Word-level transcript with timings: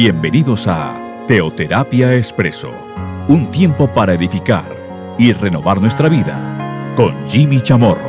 Bienvenidos 0.00 0.68
a 0.68 1.24
Teoterapia 1.26 2.14
Expreso, 2.14 2.70
un 3.28 3.50
tiempo 3.50 3.92
para 3.92 4.14
edificar 4.14 5.16
y 5.18 5.32
renovar 5.32 5.80
nuestra 5.80 6.08
vida 6.08 6.94
con 6.94 7.26
Jimmy 7.26 7.60
Chamorro. 7.60 8.08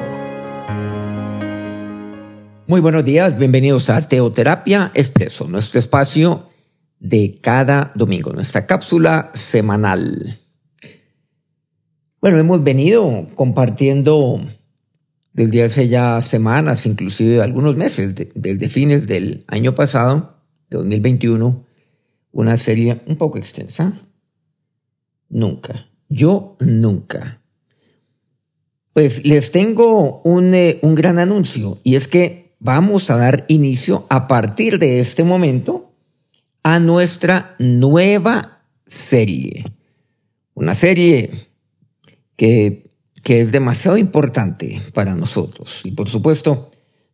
Muy 2.67 2.79
buenos 2.79 3.03
días, 3.03 3.39
bienvenidos 3.39 3.89
a 3.89 4.07
Teoterapia 4.07 4.91
Expreso, 4.93 5.47
nuestro 5.47 5.79
espacio 5.79 6.45
de 6.99 7.39
cada 7.41 7.91
domingo, 7.95 8.33
nuestra 8.33 8.67
cápsula 8.67 9.31
semanal. 9.33 10.37
Bueno, 12.21 12.37
hemos 12.37 12.63
venido 12.63 13.29
compartiendo 13.33 14.39
desde 15.33 15.63
hace 15.63 15.87
ya 15.87 16.21
semanas, 16.21 16.85
inclusive 16.85 17.41
algunos 17.41 17.75
meses, 17.75 18.13
desde 18.35 18.69
fines 18.69 19.07
del 19.07 19.43
año 19.47 19.73
pasado, 19.73 20.35
2021, 20.69 21.67
una 22.31 22.57
serie 22.57 23.01
un 23.05 23.15
poco 23.15 23.37
extensa. 23.37 23.93
Nunca. 25.29 25.89
Yo 26.09 26.55
nunca. 26.59 27.41
Pues 28.93 29.25
les 29.25 29.51
tengo 29.51 30.21
un, 30.23 30.53
eh, 30.53 30.79
un 30.81 30.95
gran 30.95 31.19
anuncio 31.19 31.79
y 31.83 31.95
es 31.95 32.07
que 32.07 32.55
vamos 32.59 33.09
a 33.09 33.17
dar 33.17 33.45
inicio 33.47 34.05
a 34.09 34.27
partir 34.27 34.79
de 34.79 34.99
este 34.99 35.23
momento 35.23 35.93
a 36.63 36.79
nuestra 36.79 37.55
nueva 37.59 38.63
serie. 38.85 39.63
Una 40.53 40.75
serie 40.75 41.31
que, 42.35 42.91
que 43.23 43.41
es 43.41 43.51
demasiado 43.51 43.97
importante 43.97 44.81
para 44.93 45.15
nosotros. 45.15 45.81
Y 45.83 45.91
por 45.91 46.09
supuesto, 46.09 46.71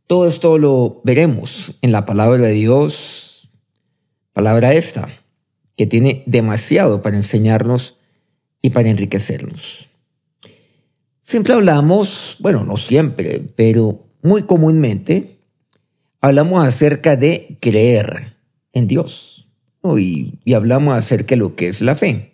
todo 0.07 0.27
esto 0.27 0.57
lo 0.57 1.01
veremos 1.03 1.73
en 1.81 1.91
la 1.91 2.05
palabra 2.05 2.43
de 2.43 2.51
Dios, 2.51 3.34
palabra 4.35 4.73
esta, 4.73 5.07
que 5.77 5.87
tiene 5.87 6.21
demasiado 6.25 7.01
para 7.01 7.15
enseñarnos 7.15 7.97
y 8.61 8.71
para 8.71 8.89
enriquecernos. 8.89 9.87
Siempre 11.21 11.53
hablamos, 11.53 12.35
bueno, 12.39 12.65
no 12.65 12.75
siempre, 12.75 13.41
pero 13.55 14.05
muy 14.21 14.43
comúnmente, 14.43 15.37
hablamos 16.19 16.67
acerca 16.67 17.15
de 17.15 17.57
creer 17.61 18.35
en 18.73 18.87
Dios. 18.87 19.47
Y, 19.97 20.53
hablamos 20.53 20.97
acerca 20.97 21.35
de 21.35 21.37
lo 21.37 21.55
que 21.55 21.69
es 21.69 21.79
la 21.81 21.95
fe. 21.95 22.33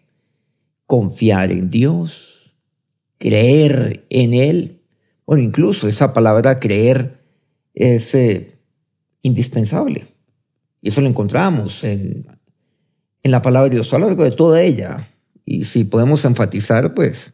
Confiar 0.88 1.52
en 1.52 1.70
Dios, 1.70 2.56
creer 3.20 4.06
en 4.10 4.34
Él. 4.34 4.82
Bueno, 5.28 5.44
incluso 5.44 5.88
esa 5.88 6.14
palabra 6.14 6.60
creer 6.60 7.20
es 7.76 8.16
eh, 8.16 8.56
indispensable. 9.22 10.11
Y 10.82 10.90
eso 10.90 11.02
lo 11.02 11.08
encontramos 11.08 11.84
en, 11.84 12.28
en 13.24 13.32
la 13.32 13.42
palabra 13.42 13.70
de 13.70 13.76
Dios 13.76 13.94
a 13.94 14.00
lo 14.00 14.08
largo 14.08 14.24
de 14.24 14.32
toda 14.32 14.62
ella. 14.62 15.10
Y 15.46 15.66
si 15.66 15.84
podemos 15.84 16.26
enfatizar, 16.26 16.94
pues, 16.94 17.34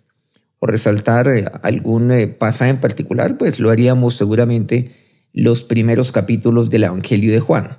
o 0.59 0.67
resaltar 0.67 1.27
eh, 1.27 1.45
algún 1.61 2.11
eh, 2.11 2.27
pasaje 2.27 2.71
en 2.71 2.79
particular, 2.79 3.37
pues 3.37 3.59
lo 3.59 3.69
haríamos 3.69 4.15
seguramente 4.15 4.91
los 5.33 5.63
primeros 5.63 6.11
capítulos 6.11 6.69
del 6.69 6.85
Evangelio 6.85 7.31
de 7.31 7.39
Juan. 7.39 7.77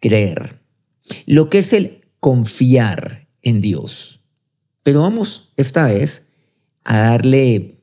Creer. 0.00 0.60
Lo 1.26 1.50
que 1.50 1.58
es 1.58 1.72
el 1.72 2.04
confiar 2.20 3.28
en 3.42 3.60
Dios. 3.60 4.20
Pero 4.82 5.02
vamos 5.02 5.52
esta 5.56 5.86
vez 5.86 6.26
a 6.84 6.98
darle 6.98 7.80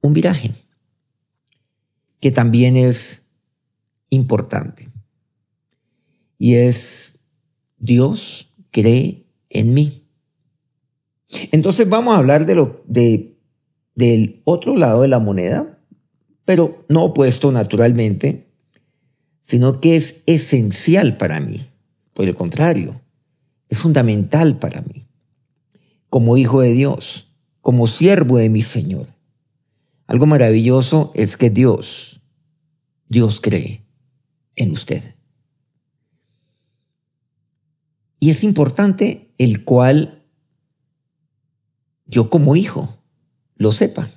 un 0.00 0.12
viraje, 0.12 0.52
que 2.20 2.30
también 2.30 2.76
es 2.76 3.22
importante. 4.10 4.87
Y 6.38 6.54
es 6.54 7.18
Dios 7.78 8.54
cree 8.70 9.26
en 9.50 9.74
mí. 9.74 10.04
Entonces 11.52 11.88
vamos 11.88 12.14
a 12.14 12.18
hablar 12.18 12.46
de 12.46 12.54
lo, 12.54 12.82
de, 12.86 13.36
del 13.94 14.40
otro 14.44 14.76
lado 14.76 15.02
de 15.02 15.08
la 15.08 15.18
moneda, 15.18 15.78
pero 16.44 16.84
no 16.88 17.04
opuesto 17.04 17.52
naturalmente, 17.52 18.48
sino 19.42 19.80
que 19.80 19.96
es 19.96 20.22
esencial 20.26 21.16
para 21.16 21.40
mí. 21.40 21.68
Por 22.14 22.26
el 22.26 22.34
contrario, 22.34 23.00
es 23.68 23.78
fundamental 23.78 24.58
para 24.58 24.80
mí. 24.82 25.06
Como 26.08 26.36
hijo 26.36 26.60
de 26.60 26.72
Dios, 26.72 27.28
como 27.60 27.86
siervo 27.86 28.38
de 28.38 28.48
mi 28.48 28.62
Señor. 28.62 29.06
Algo 30.06 30.24
maravilloso 30.24 31.12
es 31.14 31.36
que 31.36 31.50
Dios, 31.50 32.22
Dios 33.08 33.40
cree 33.42 33.84
en 34.56 34.72
usted. 34.72 35.17
Y 38.20 38.30
es 38.30 38.42
importante 38.44 39.28
el 39.38 39.64
cual 39.64 40.24
yo 42.06 42.30
como 42.30 42.56
hijo 42.56 42.96
lo 43.56 43.72
sepa. 43.72 44.10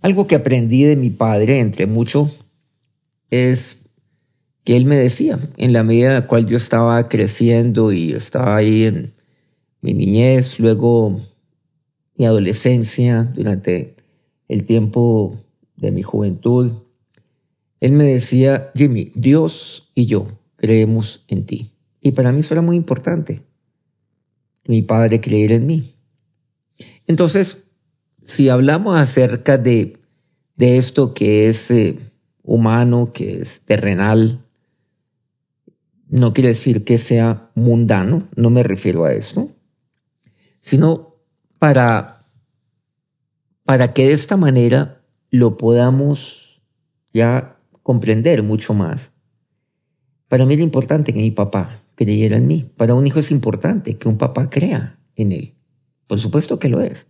Algo 0.00 0.26
que 0.26 0.34
aprendí 0.34 0.84
de 0.84 0.96
mi 0.96 1.10
padre, 1.10 1.60
entre 1.60 1.86
mucho, 1.86 2.30
es 3.30 3.82
que 4.64 4.76
él 4.76 4.86
me 4.86 4.96
decía, 4.96 5.38
en 5.56 5.72
la 5.72 5.84
medida 5.84 6.08
en 6.08 6.14
la 6.14 6.26
cual 6.26 6.46
yo 6.46 6.56
estaba 6.56 7.08
creciendo 7.08 7.92
y 7.92 8.12
estaba 8.12 8.56
ahí 8.56 8.84
en 8.84 9.12
mi 9.82 9.94
niñez, 9.94 10.58
luego 10.58 11.20
mi 12.16 12.24
adolescencia, 12.24 13.24
durante 13.34 13.96
el 14.48 14.64
tiempo 14.64 15.38
de 15.76 15.90
mi 15.90 16.02
juventud, 16.02 16.72
él 17.80 17.92
me 17.92 18.04
decía, 18.04 18.70
Jimmy, 18.74 19.12
Dios 19.14 19.90
y 19.94 20.06
yo 20.06 20.28
creemos 20.56 21.24
en 21.28 21.46
ti. 21.46 21.70
Y 22.00 22.12
para 22.12 22.32
mí 22.32 22.40
eso 22.40 22.54
era 22.54 22.62
muy 22.62 22.76
importante, 22.76 23.42
mi 24.66 24.82
padre 24.82 25.20
creyera 25.20 25.54
en 25.54 25.66
mí. 25.66 25.94
Entonces, 27.06 27.64
si 28.22 28.48
hablamos 28.48 28.98
acerca 28.98 29.58
de, 29.58 29.98
de 30.56 30.78
esto 30.78 31.12
que 31.14 31.48
es 31.48 31.70
eh, 31.70 31.98
humano, 32.42 33.12
que 33.12 33.40
es 33.40 33.60
terrenal, 33.62 34.44
no 36.08 36.32
quiere 36.32 36.50
decir 36.50 36.84
que 36.84 36.98
sea 36.98 37.50
mundano, 37.54 38.28
no 38.34 38.50
me 38.50 38.62
refiero 38.62 39.04
a 39.04 39.12
esto, 39.12 39.50
sino 40.60 41.16
para, 41.58 42.24
para 43.64 43.92
que 43.92 44.06
de 44.06 44.12
esta 44.12 44.36
manera 44.36 45.02
lo 45.30 45.56
podamos 45.56 46.62
ya 47.12 47.56
comprender 47.82 48.42
mucho 48.42 48.74
más. 48.74 49.12
Para 50.28 50.46
mí 50.46 50.54
era 50.54 50.62
importante 50.62 51.12
que 51.12 51.20
mi 51.20 51.30
papá 51.30 51.82
creyera 52.00 52.38
en 52.38 52.46
mí. 52.46 52.70
Para 52.78 52.94
un 52.94 53.06
hijo 53.06 53.18
es 53.18 53.30
importante 53.30 53.98
que 53.98 54.08
un 54.08 54.16
papá 54.16 54.48
crea 54.48 54.98
en 55.16 55.32
él. 55.32 55.54
Por 56.06 56.18
supuesto 56.18 56.58
que 56.58 56.70
lo 56.70 56.80
es. 56.80 57.06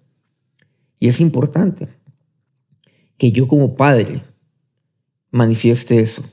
Y 0.99 1.07
es 1.07 1.21
importante 1.21 1.87
que 3.17 3.31
yo 3.31 3.47
como 3.47 3.77
padre 3.77 4.25
manifieste 5.31 6.01
eso 6.01 6.25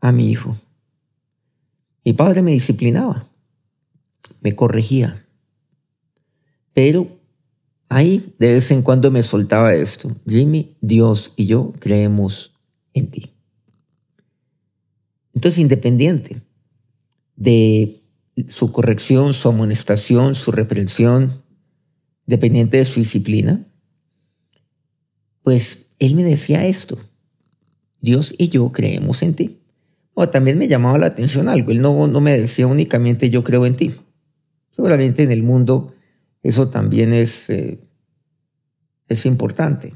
a 0.00 0.10
mi 0.10 0.30
hijo. 0.30 0.56
Mi 2.04 2.12
padre 2.12 2.42
me 2.42 2.50
disciplinaba, 2.50 3.28
me 4.42 4.56
corregía, 4.56 5.24
pero 6.72 7.06
ahí 7.88 8.34
de 8.40 8.54
vez 8.54 8.72
en 8.72 8.82
cuando 8.82 9.12
me 9.12 9.22
soltaba 9.22 9.74
esto. 9.74 10.10
Jimmy, 10.26 10.76
Dios 10.80 11.32
y 11.36 11.46
yo 11.46 11.72
creemos 11.78 12.52
en 12.94 13.12
ti. 13.12 13.32
Entonces, 15.32 15.60
independiente 15.60 16.42
de 17.36 18.02
su 18.48 18.72
corrección, 18.72 19.32
su 19.32 19.48
amonestación, 19.48 20.34
su 20.34 20.52
reprensión, 20.52 21.42
dependiente 22.26 22.78
de 22.78 22.84
su 22.84 23.00
disciplina, 23.00 23.66
pues 25.42 25.90
él 25.98 26.14
me 26.14 26.24
decía 26.24 26.66
esto, 26.66 26.98
Dios 28.00 28.34
y 28.38 28.48
yo 28.48 28.72
creemos 28.72 29.22
en 29.22 29.34
ti. 29.34 29.60
O 30.14 30.28
también 30.28 30.58
me 30.58 30.68
llamaba 30.68 30.98
la 30.98 31.06
atención 31.06 31.48
algo, 31.48 31.70
él 31.70 31.80
no, 31.80 32.06
no 32.06 32.20
me 32.20 32.38
decía 32.38 32.66
únicamente 32.66 33.30
yo 33.30 33.44
creo 33.44 33.66
en 33.66 33.76
ti. 33.76 33.94
Seguramente 34.70 35.22
en 35.22 35.32
el 35.32 35.42
mundo 35.42 35.94
eso 36.42 36.68
también 36.68 37.12
es, 37.12 37.48
eh, 37.50 37.80
es 39.08 39.26
importante, 39.26 39.94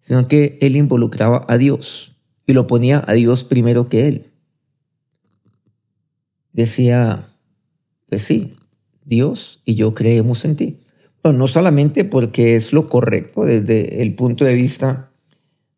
sino 0.00 0.28
que 0.28 0.58
él 0.60 0.76
involucraba 0.76 1.44
a 1.48 1.58
Dios 1.58 2.16
y 2.46 2.52
lo 2.52 2.66
ponía 2.66 3.02
a 3.06 3.14
Dios 3.14 3.44
primero 3.44 3.88
que 3.88 4.06
él. 4.06 4.33
Decía, 6.54 7.28
pues 8.08 8.22
sí, 8.22 8.56
Dios 9.04 9.60
y 9.66 9.74
yo 9.74 9.94
creemos 9.94 10.46
en 10.46 10.56
ti 10.56 10.78
no 11.32 11.48
solamente 11.48 12.04
porque 12.04 12.56
es 12.56 12.72
lo 12.72 12.88
correcto 12.88 13.44
desde 13.44 14.02
el 14.02 14.14
punto 14.14 14.44
de 14.44 14.54
vista 14.54 15.10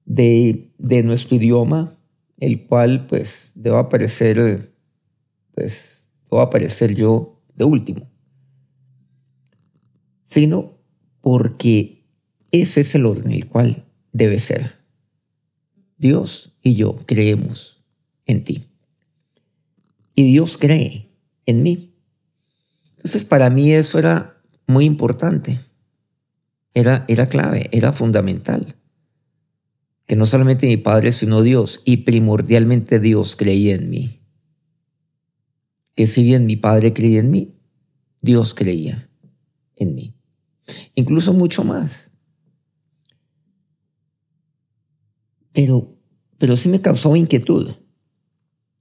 de, 0.05 0.71
nuestro 1.05 1.37
idioma, 1.37 1.99
el 2.39 2.67
cual 2.67 3.07
pues 3.07 3.51
debo 3.55 3.77
aparecer, 3.77 4.73
pues 5.55 6.05
debo 6.25 6.41
aparecer 6.41 6.95
yo 6.95 7.41
de 7.55 7.65
último, 7.65 8.11
sino 10.25 10.79
porque 11.21 12.05
ese 12.51 12.81
es 12.81 12.95
el 12.95 13.07
orden 13.07 13.33
el 13.33 13.47
cual 13.47 13.85
debe 14.13 14.39
ser. 14.39 14.73
Dios 15.97 16.57
y 16.63 16.75
yo 16.75 16.97
creemos 17.07 17.85
en 18.27 18.45
ti. 18.45 18.67
Y 20.17 20.25
Dios 20.25 20.57
cree 20.59 21.13
en 21.45 21.63
mí. 21.63 21.95
Entonces, 22.97 23.25
para 23.25 23.51
mí 23.51 23.71
eso 23.71 23.99
era 23.99 24.43
muy 24.67 24.87
importante. 24.87 25.61
Era, 26.75 27.05
era 27.07 27.29
clave, 27.29 27.69
era 27.71 27.93
fundamental. 27.93 28.77
Que 30.07 30.17
no 30.17 30.25
solamente 30.25 30.67
mi 30.67 30.79
Padre, 30.79 31.13
sino 31.13 31.43
Dios, 31.43 31.83
y 31.85 31.99
primordialmente 31.99 32.99
Dios 32.99 33.37
creía 33.37 33.75
en 33.75 33.91
mí. 33.91 34.23
Que 35.95 36.07
si 36.07 36.23
bien 36.23 36.47
mi 36.47 36.57
Padre 36.57 36.95
creía 36.95 37.21
en 37.21 37.31
mí, 37.31 37.55
Dios 38.23 38.55
creía 38.55 39.11
en 39.77 39.95
mí. 39.95 40.17
Incluso 40.95 41.35
mucho 41.35 41.63
más. 41.63 42.11
Pero, 45.53 45.95
pero 46.39 46.57
sí 46.57 46.71
me 46.71 46.81
causó 46.81 47.15
inquietud. 47.17 47.75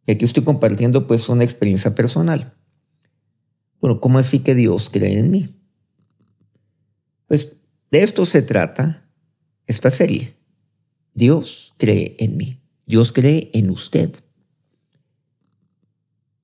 Y 0.06 0.12
aquí 0.12 0.26
estoy 0.26 0.44
compartiendo 0.44 1.08
pues 1.08 1.30
una 1.30 1.44
experiencia 1.44 1.96
personal. 1.96 2.54
Bueno, 3.82 4.00
¿cómo 4.00 4.20
así 4.20 4.40
que 4.40 4.56
Dios 4.56 4.90
cree 4.90 5.20
en 5.20 5.32
mí? 5.32 5.56
Pues 7.28 7.54
de 7.92 8.04
esto 8.04 8.26
se 8.26 8.42
trata 8.42 9.10
esta 9.68 9.90
serie. 9.90 10.36
Dios 11.14 11.74
cree 11.78 12.16
en 12.20 12.38
mí. 12.38 12.62
Dios 12.86 13.12
cree 13.12 13.50
en 13.54 13.70
usted. 13.70 14.12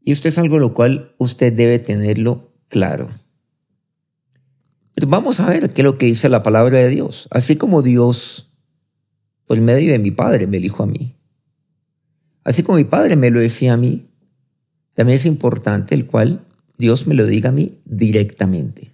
Y 0.03 0.11
esto 0.11 0.27
es 0.27 0.37
algo 0.37 0.57
lo 0.57 0.73
cual 0.73 1.13
usted 1.19 1.53
debe 1.53 1.77
tenerlo 1.77 2.51
claro. 2.67 3.09
Pero 4.95 5.07
vamos 5.07 5.39
a 5.39 5.49
ver 5.49 5.69
qué 5.71 5.81
es 5.81 5.85
lo 5.85 5.97
que 5.97 6.07
dice 6.07 6.29
la 6.29 6.43
palabra 6.43 6.79
de 6.79 6.89
Dios. 6.89 7.27
Así 7.31 7.55
como 7.55 7.81
Dios, 7.81 8.51
por 9.45 9.59
medio 9.61 9.91
de 9.91 9.99
mi 9.99 10.11
Padre, 10.11 10.47
me 10.47 10.59
dijo 10.59 10.83
a 10.83 10.87
mí. 10.87 11.15
Así 12.43 12.63
como 12.63 12.77
mi 12.77 12.83
Padre 12.85 13.15
me 13.15 13.29
lo 13.31 13.39
decía 13.39 13.73
a 13.73 13.77
mí, 13.77 14.07
también 14.93 15.17
es 15.17 15.25
importante 15.25 15.95
el 15.95 16.07
cual 16.07 16.45
Dios 16.77 17.07
me 17.07 17.13
lo 17.13 17.25
diga 17.25 17.49
a 17.49 17.53
mí 17.53 17.79
directamente. 17.85 18.91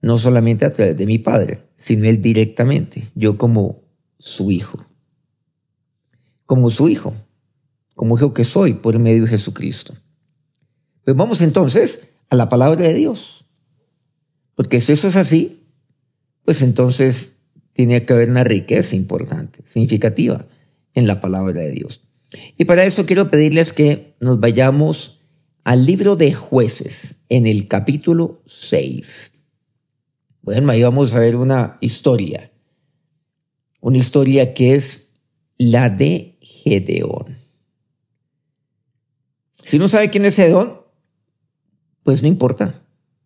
No 0.00 0.18
solamente 0.18 0.64
a 0.64 0.72
través 0.72 0.96
de 0.96 1.06
mi 1.06 1.18
Padre, 1.18 1.60
sino 1.76 2.06
Él 2.06 2.20
directamente, 2.20 3.10
yo 3.14 3.38
como 3.38 3.82
su 4.18 4.50
hijo. 4.50 4.84
Como 6.44 6.70
su 6.70 6.88
hijo, 6.88 7.14
como 7.94 8.16
hijo 8.16 8.34
que 8.34 8.44
soy 8.44 8.74
por 8.74 8.98
medio 8.98 9.22
de 9.22 9.30
Jesucristo. 9.30 9.94
Pues 11.04 11.16
vamos 11.16 11.40
entonces 11.40 12.08
a 12.30 12.36
la 12.36 12.48
palabra 12.48 12.82
de 12.82 12.94
Dios. 12.94 13.44
Porque 14.56 14.80
si 14.80 14.92
eso 14.92 15.06
es 15.06 15.16
así, 15.16 15.64
pues 16.44 16.62
entonces 16.62 17.32
tiene 17.72 18.04
que 18.04 18.12
haber 18.12 18.28
una 18.28 18.44
riqueza 18.44 18.96
importante, 18.96 19.62
significativa 19.64 20.46
en 20.94 21.06
la 21.06 21.20
palabra 21.20 21.60
de 21.60 21.70
Dios. 21.70 22.02
Y 22.56 22.64
para 22.64 22.84
eso 22.84 23.06
quiero 23.06 23.30
pedirles 23.30 23.72
que 23.72 24.14
nos 24.20 24.40
vayamos 24.40 25.20
al 25.64 25.86
libro 25.86 26.16
de 26.16 26.32
jueces 26.32 27.16
en 27.28 27.46
el 27.46 27.68
capítulo 27.68 28.42
6. 28.46 29.32
Bueno, 30.42 30.72
ahí 30.72 30.82
vamos 30.82 31.14
a 31.14 31.20
ver 31.20 31.36
una 31.36 31.78
historia. 31.80 32.50
Una 33.80 33.98
historia 33.98 34.54
que 34.54 34.74
es 34.74 35.08
la 35.58 35.88
de 35.90 36.38
Gedeón. 36.40 37.38
Si 39.52 39.78
no 39.78 39.88
sabe 39.88 40.10
quién 40.10 40.24
es 40.24 40.36
Gedeón, 40.36 40.80
pues 42.02 42.22
no 42.22 42.28
importa. 42.28 42.82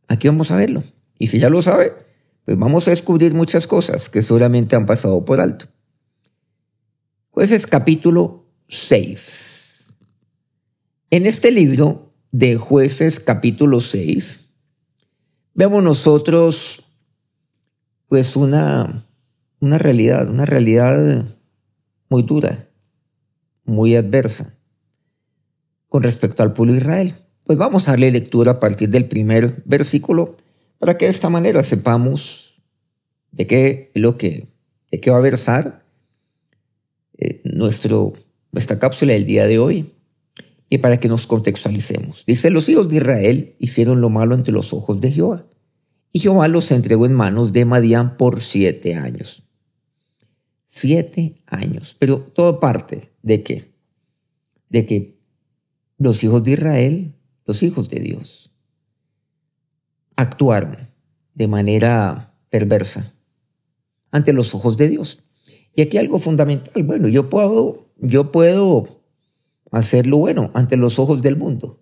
Aquí 0.09 0.29
vamos 0.29 0.51
a 0.51 0.57
verlo. 0.57 0.85
Y 1.19 1.29
si 1.29 1.39
ya 1.39 1.49
lo 1.49 1.63
sabe, 1.63 1.95
pues 2.45 2.59
vamos 2.59 2.87
a 2.87 2.91
descubrir 2.91 3.35
muchas 3.35 3.67
cosas 3.67 4.09
que 4.09 4.23
seguramente 4.23 4.77
han 4.77 4.87
pasado 4.87 5.25
por 5.25 5.41
alto. 5.41 5.67
Jueces 7.37 7.67
capítulo 7.67 8.47
6. 8.69 9.93
En 11.11 11.27
este 11.27 11.50
libro 11.50 12.15
de 12.33 12.56
jueces 12.56 13.21
capítulo 13.21 13.83
6, 13.83 14.49
vemos 15.53 15.83
nosotros 15.83 16.87
pues 18.09 18.37
una, 18.37 19.06
una 19.61 19.77
realidad, 19.77 20.31
una 20.31 20.47
realidad 20.47 21.27
muy 22.09 22.23
dura, 22.23 22.71
muy 23.67 23.97
adversa 23.97 24.55
con 25.89 26.05
respecto 26.05 26.43
al 26.43 26.55
pueblo 26.55 26.73
de 26.73 26.79
Israel. 26.79 27.17
Pues 27.44 27.59
vamos 27.59 27.87
a 27.87 27.91
darle 27.91 28.12
lectura 28.12 28.53
a 28.53 28.61
partir 28.61 28.89
del 28.89 29.09
primer 29.09 29.62
versículo 29.67 30.39
para 30.79 30.97
que 30.97 31.05
de 31.05 31.11
esta 31.11 31.29
manera 31.29 31.62
sepamos 31.62 32.62
de 33.31 33.47
qué 33.47 33.91
lo 33.93 34.17
que 34.17 34.49
de 34.91 35.00
qué 35.03 35.11
va 35.11 35.19
a 35.19 35.21
versar 35.21 35.86
nuestro, 37.56 38.12
nuestra 38.53 38.79
cápsula 38.79 39.12
del 39.12 39.26
día 39.26 39.47
de 39.47 39.58
hoy 39.58 39.93
y 40.69 40.79
para 40.79 40.99
que 40.99 41.08
nos 41.08 41.26
contextualicemos. 41.26 42.25
Dice, 42.26 42.50
los 42.50 42.69
hijos 42.69 42.88
de 42.88 42.97
Israel 42.97 43.56
hicieron 43.58 44.00
lo 44.00 44.11
malo 44.11 44.35
ante 44.35 44.53
los 44.53 44.73
ojos 44.73 45.00
de 45.00 45.12
Jehová. 45.12 45.47
Y 46.12 46.20
Jehová 46.20 46.49
los 46.49 46.70
entregó 46.70 47.06
en 47.06 47.12
manos 47.12 47.53
de 47.53 47.64
Madián 47.64 48.17
por 48.17 48.41
siete 48.41 48.94
años. 48.94 49.43
Siete 50.67 51.43
años. 51.47 51.97
Pero 51.99 52.20
todo 52.20 52.58
parte 52.58 53.12
de 53.23 53.43
qué? 53.43 53.75
De 54.69 54.87
que 54.87 55.19
los 55.99 56.25
hijos 56.25 56.43
de 56.43 56.53
Israel, 56.53 57.14
los 57.44 57.62
hijos 57.62 57.88
de 57.88 58.00
Dios, 58.00 58.50
actuaron 60.17 60.88
de 61.35 61.47
manera 61.47 62.35
perversa 62.50 63.12
ante 64.11 64.32
los 64.32 64.55
ojos 64.55 64.76
de 64.76 64.88
Dios. 64.88 65.23
Y 65.76 65.82
aquí 65.82 65.99
algo 65.99 66.19
fundamental. 66.19 66.82
Bueno, 66.82 67.06
yo 67.06 67.28
puedo, 67.28 67.87
yo 67.99 68.32
puedo 68.32 68.88
hacer 69.70 70.06
lo 70.06 70.17
bueno 70.17 70.50
ante 70.55 70.78
los 70.78 70.99
ojos 70.99 71.20
del 71.20 71.37
mundo, 71.37 71.78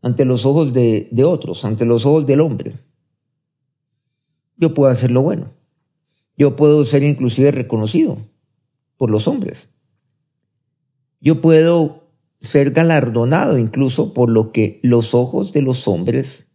ante 0.00 0.24
los 0.24 0.46
ojos 0.46 0.72
de, 0.72 1.08
de 1.10 1.24
otros, 1.24 1.64
ante 1.64 1.84
los 1.84 2.06
ojos 2.06 2.26
del 2.26 2.40
hombre. 2.40 2.74
Yo 4.56 4.72
puedo 4.72 4.90
hacer 4.90 5.10
lo 5.10 5.22
bueno. 5.22 5.50
Yo 6.38 6.54
puedo 6.54 6.84
ser 6.84 7.02
inclusive 7.02 7.50
reconocido 7.50 8.18
por 8.96 9.10
los 9.10 9.26
hombres. 9.26 9.68
Yo 11.20 11.40
puedo 11.40 12.04
ser 12.40 12.70
galardonado 12.70 13.58
incluso 13.58 14.14
por 14.14 14.30
lo 14.30 14.52
que 14.52 14.78
los 14.82 15.12
ojos 15.12 15.52
de 15.52 15.62
los 15.62 15.88
hombres 15.88 16.46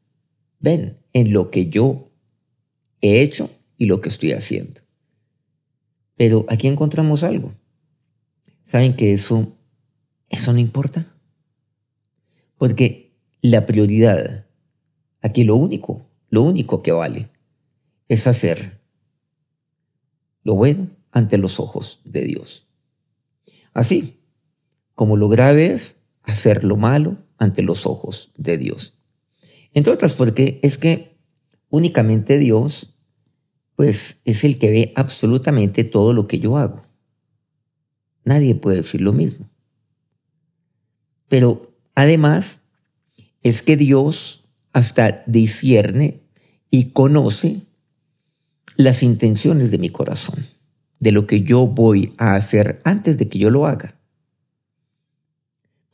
ven 0.60 0.98
en 1.12 1.34
lo 1.34 1.50
que 1.52 1.68
yo 1.68 2.10
he 3.02 3.22
hecho 3.22 3.50
y 3.78 3.86
lo 3.86 4.00
que 4.00 4.10
estoy 4.10 4.32
haciendo. 4.32 4.82
Pero 6.20 6.46
aquí 6.50 6.68
encontramos 6.68 7.24
algo. 7.24 7.54
Saben 8.66 8.94
que 8.94 9.14
eso 9.14 9.56
eso 10.30 10.52
no 10.52 10.60
importa. 10.60 11.08
Porque 12.58 13.16
la 13.42 13.66
prioridad, 13.66 14.46
aquí 15.22 15.44
lo 15.44 15.56
único, 15.56 16.06
lo 16.30 16.44
único 16.44 16.84
que 16.84 16.92
vale, 16.92 17.30
es 18.10 18.28
hacer 18.28 18.82
lo 20.44 20.56
bueno 20.56 20.90
ante 21.12 21.38
los 21.38 21.62
ojos 21.62 22.02
de 22.04 22.24
Dios. 22.24 22.68
Así 23.74 24.20
como 24.94 25.16
lo 25.16 25.30
grave 25.30 25.68
es 25.68 25.96
hacer 26.24 26.64
lo 26.64 26.76
malo 26.76 27.18
ante 27.38 27.62
los 27.62 27.86
ojos 27.86 28.34
de 28.36 28.58
Dios. 28.58 28.98
Entre 29.74 29.94
otras 29.94 30.14
porque 30.14 30.60
es 30.64 30.78
que 30.78 31.18
únicamente 31.70 32.38
Dios, 32.38 32.99
pues 33.80 34.20
es 34.26 34.44
el 34.44 34.60
que 34.60 34.70
ve 34.70 34.94
absolutamente 34.98 35.86
todo 35.86 36.12
lo 36.12 36.28
que 36.28 36.40
yo 36.40 36.58
hago. 36.58 36.84
Nadie 38.26 38.54
puede 38.54 38.76
decir 38.76 39.00
lo 39.00 39.14
mismo. 39.14 39.50
Pero 41.30 41.72
además 41.96 42.60
es 43.42 43.62
que 43.62 43.78
Dios 43.78 44.44
hasta 44.74 45.24
discierne 45.28 46.20
y 46.70 46.90
conoce 46.90 47.62
las 48.76 49.02
intenciones 49.02 49.72
de 49.72 49.78
mi 49.78 49.90
corazón, 49.90 50.46
de 51.00 51.14
lo 51.14 51.26
que 51.26 51.44
yo 51.44 51.66
voy 51.66 52.12
a 52.18 52.36
hacer 52.36 52.82
antes 52.84 53.18
de 53.18 53.30
que 53.30 53.40
yo 53.40 53.50
lo 53.50 53.66
haga. 53.66 53.96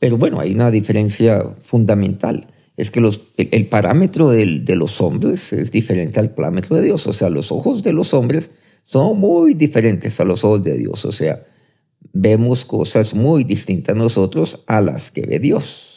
Pero 0.00 0.18
bueno, 0.18 0.40
hay 0.40 0.52
una 0.52 0.72
diferencia 0.72 1.54
fundamental. 1.62 2.48
Es 2.76 2.90
que 2.90 3.00
los, 3.00 3.20
el, 3.36 3.68
parámetro 3.68 4.30
de 4.30 4.76
los 4.76 5.00
hombres 5.00 5.52
es 5.52 5.70
diferente 5.70 6.20
al 6.20 6.34
parámetro 6.34 6.76
de 6.76 6.82
Dios. 6.82 7.06
O 7.06 7.12
sea, 7.12 7.30
los 7.30 7.50
ojos 7.50 7.82
de 7.82 7.92
los 7.92 8.12
hombres 8.12 8.50
son 8.84 9.18
muy 9.18 9.54
diferentes 9.54 10.20
a 10.20 10.24
los 10.24 10.44
ojos 10.44 10.62
de 10.62 10.76
Dios. 10.76 11.04
O 11.04 11.12
sea, 11.12 11.44
vemos 12.12 12.64
cosas 12.64 13.14
muy 13.14 13.44
distintas 13.44 13.96
nosotros 13.96 14.62
a 14.66 14.80
las 14.80 15.10
que 15.10 15.22
ve 15.22 15.38
Dios. 15.38 15.96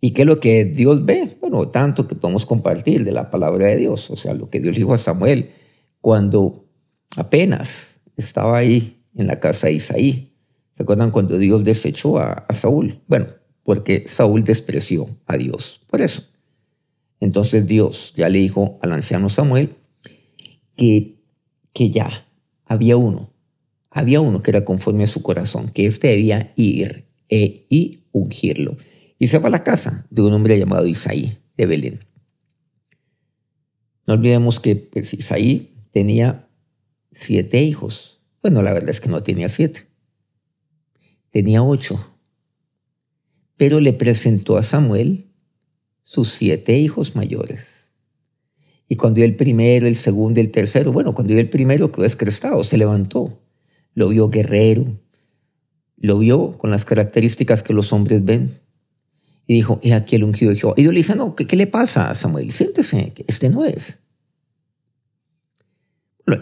¿Y 0.00 0.10
qué 0.10 0.22
es 0.22 0.26
lo 0.26 0.40
que 0.40 0.64
Dios 0.64 1.04
ve? 1.04 1.36
Bueno, 1.40 1.68
tanto 1.68 2.08
que 2.08 2.16
podemos 2.16 2.44
compartir 2.44 3.04
de 3.04 3.12
la 3.12 3.30
palabra 3.30 3.68
de 3.68 3.76
Dios, 3.76 4.10
o 4.10 4.16
sea, 4.16 4.34
lo 4.34 4.48
que 4.48 4.58
Dios 4.58 4.74
dijo 4.74 4.92
a 4.92 4.98
Samuel 4.98 5.50
cuando 6.00 6.66
apenas 7.16 8.00
estaba 8.16 8.58
ahí 8.58 9.04
en 9.14 9.28
la 9.28 9.38
casa 9.38 9.68
de 9.68 9.74
Isaí. 9.74 10.36
¿Se 10.76 10.82
acuerdan 10.82 11.12
cuando 11.12 11.38
Dios 11.38 11.62
desechó 11.62 12.18
a, 12.18 12.46
Saúl? 12.52 13.00
Bueno, 13.06 13.26
porque 13.62 14.04
Saúl 14.06 14.44
despreció 14.44 15.08
a 15.26 15.36
Dios, 15.36 15.80
por 15.88 16.00
eso. 16.00 16.24
Entonces 17.20 17.66
Dios 17.66 18.12
ya 18.16 18.28
le 18.28 18.38
dijo 18.38 18.78
al 18.82 18.92
anciano 18.92 19.28
Samuel 19.28 19.76
que, 20.76 21.16
que 21.72 21.90
ya 21.90 22.26
había 22.66 22.96
uno 22.96 23.32
había 23.92 24.20
uno 24.20 24.42
que 24.42 24.50
era 24.50 24.64
conforme 24.64 25.04
a 25.04 25.06
su 25.06 25.22
corazón, 25.22 25.68
que 25.68 25.86
éste 25.86 26.08
debía 26.08 26.52
ir 26.56 27.06
e, 27.28 27.66
y 27.68 28.04
ungirlo. 28.12 28.76
y 29.18 29.28
se 29.28 29.38
va 29.38 29.48
a 29.48 29.52
la 29.52 29.62
casa 29.62 30.06
de 30.10 30.22
un 30.22 30.32
hombre 30.32 30.58
llamado 30.58 30.86
Isaí 30.86 31.38
de 31.56 31.66
Belén. 31.66 32.00
No 34.06 34.14
olvidemos 34.14 34.58
que 34.58 34.74
pues, 34.74 35.14
Isaí 35.14 35.74
tenía 35.92 36.48
siete 37.12 37.62
hijos. 37.62 38.20
Bueno, 38.42 38.62
la 38.62 38.72
verdad 38.72 38.90
es 38.90 39.00
que 39.00 39.08
no 39.08 39.22
tenía 39.22 39.48
siete. 39.48 39.86
Tenía 41.30 41.62
ocho. 41.62 42.11
Pero 43.56 43.80
le 43.80 43.92
presentó 43.92 44.56
a 44.56 44.62
Samuel 44.62 45.26
sus 46.02 46.28
siete 46.28 46.76
hijos 46.76 47.14
mayores. 47.14 47.82
Y 48.88 48.96
cuando 48.96 49.16
vio 49.16 49.24
el 49.24 49.36
primero, 49.36 49.86
el 49.86 49.96
segundo, 49.96 50.40
el 50.40 50.50
tercero, 50.50 50.92
bueno, 50.92 51.14
cuando 51.14 51.32
vio 51.32 51.40
el 51.40 51.48
primero 51.48 51.90
quedó 51.92 52.02
descrestado, 52.02 52.62
se 52.64 52.76
levantó. 52.76 53.40
Lo 53.94 54.08
vio 54.08 54.28
guerrero, 54.28 54.98
lo 55.96 56.18
vio 56.18 56.52
con 56.58 56.70
las 56.70 56.84
características 56.84 57.62
que 57.62 57.72
los 57.72 57.92
hombres 57.92 58.24
ven. 58.24 58.58
Y 59.46 59.54
dijo, 59.54 59.80
he 59.82 59.94
aquí 59.94 60.16
el 60.16 60.24
ungido 60.24 60.50
de 60.50 60.58
Jehová. 60.58 60.74
Y 60.76 60.82
Dios 60.82 60.92
le 60.92 60.98
dice, 60.98 61.14
no, 61.14 61.34
¿qué, 61.34 61.56
le 61.56 61.66
pasa 61.66 62.10
a 62.10 62.14
Samuel? 62.14 62.52
Siéntese, 62.52 63.12
este 63.26 63.48
no 63.48 63.64
es. 63.64 64.00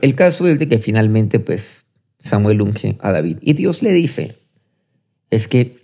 El 0.02 0.14
caso 0.14 0.49
es 0.49 0.59
de 0.59 0.69
que 0.69 0.79
finalmente, 0.79 1.40
pues, 1.40 1.87
Samuel 2.19 2.62
unge 2.62 2.97
a 3.00 3.12
David. 3.12 3.38
Y 3.40 3.55
Dios 3.55 3.83
le 3.83 3.93
dice, 3.93 4.35
es 5.31 5.49
que, 5.49 5.80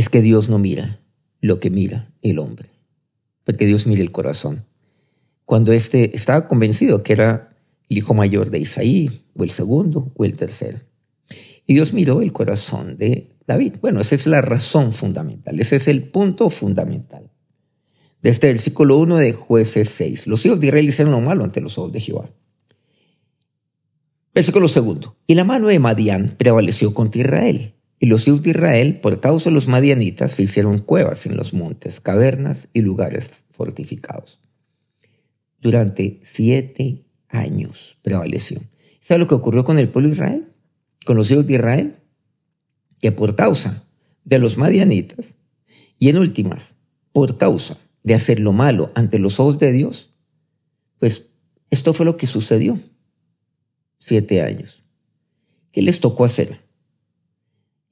es 0.00 0.08
que 0.08 0.22
Dios 0.22 0.48
no 0.48 0.58
mira 0.58 0.98
lo 1.42 1.60
que 1.60 1.68
mira 1.68 2.10
el 2.22 2.38
hombre, 2.38 2.70
porque 3.44 3.66
Dios 3.66 3.86
mira 3.86 4.00
el 4.00 4.12
corazón. 4.12 4.64
Cuando 5.44 5.72
éste 5.72 6.16
estaba 6.16 6.48
convencido 6.48 7.02
que 7.02 7.12
era 7.12 7.54
el 7.90 7.98
hijo 7.98 8.14
mayor 8.14 8.48
de 8.48 8.60
Isaí, 8.60 9.10
o 9.36 9.44
el 9.44 9.50
segundo, 9.50 10.10
o 10.16 10.24
el 10.24 10.36
tercero. 10.36 10.78
Y 11.66 11.74
Dios 11.74 11.92
miró 11.92 12.22
el 12.22 12.32
corazón 12.32 12.96
de 12.96 13.36
David. 13.46 13.74
Bueno, 13.82 14.00
esa 14.00 14.14
es 14.14 14.26
la 14.26 14.40
razón 14.40 14.94
fundamental, 14.94 15.60
ese 15.60 15.76
es 15.76 15.86
el 15.86 16.04
punto 16.04 16.48
fundamental. 16.48 17.30
De 18.22 18.30
este 18.30 18.46
versículo 18.46 18.96
1 18.96 19.18
de 19.18 19.34
jueces 19.34 19.90
6. 19.90 20.28
Los 20.28 20.46
hijos 20.46 20.60
de 20.60 20.68
Israel 20.68 20.88
hicieron 20.88 21.12
lo 21.12 21.20
malo 21.20 21.44
ante 21.44 21.60
los 21.60 21.76
ojos 21.76 21.92
de 21.92 22.00
Jehová. 22.00 22.30
Versículo 24.32 24.66
segundo. 24.66 25.18
Y 25.26 25.34
la 25.34 25.44
mano 25.44 25.68
de 25.68 25.78
Madián 25.78 26.36
prevaleció 26.38 26.94
contra 26.94 27.20
Israel. 27.20 27.74
Y 28.00 28.06
los 28.06 28.26
hijos 28.26 28.42
de 28.42 28.50
Israel, 28.50 28.98
por 29.00 29.20
causa 29.20 29.50
de 29.50 29.54
los 29.54 29.68
madianitas, 29.68 30.32
se 30.32 30.42
hicieron 30.42 30.78
cuevas 30.78 31.26
en 31.26 31.36
los 31.36 31.54
montes, 31.54 32.00
cavernas 32.00 32.66
y 32.72 32.80
lugares 32.80 33.30
fortificados. 33.52 34.40
Durante 35.60 36.18
siete 36.24 37.04
años 37.28 37.98
prevaleció. 38.02 38.60
¿Sabe 39.00 39.20
lo 39.20 39.28
que 39.28 39.36
ocurrió 39.36 39.62
con 39.62 39.78
el 39.78 39.88
pueblo 39.88 40.08
de 40.08 40.14
Israel? 40.16 40.50
con 41.04 41.16
los 41.16 41.30
hijos 41.30 41.46
de 41.46 41.54
Israel, 41.54 41.96
que 43.00 43.12
por 43.12 43.36
causa 43.36 43.84
de 44.24 44.38
los 44.38 44.58
madianitas 44.58 45.34
y 45.98 46.08
en 46.08 46.18
últimas, 46.18 46.74
por 47.12 47.38
causa 47.38 47.78
de 48.02 48.14
hacer 48.14 48.40
lo 48.40 48.52
malo 48.52 48.92
ante 48.94 49.18
los 49.18 49.40
ojos 49.40 49.58
de 49.58 49.72
Dios, 49.72 50.10
pues 50.98 51.26
esto 51.70 51.92
fue 51.94 52.06
lo 52.06 52.16
que 52.16 52.26
sucedió. 52.26 52.78
Siete 53.98 54.42
años. 54.42 54.82
¿Qué 55.72 55.82
les 55.82 56.00
tocó 56.00 56.24
hacer? 56.24 56.60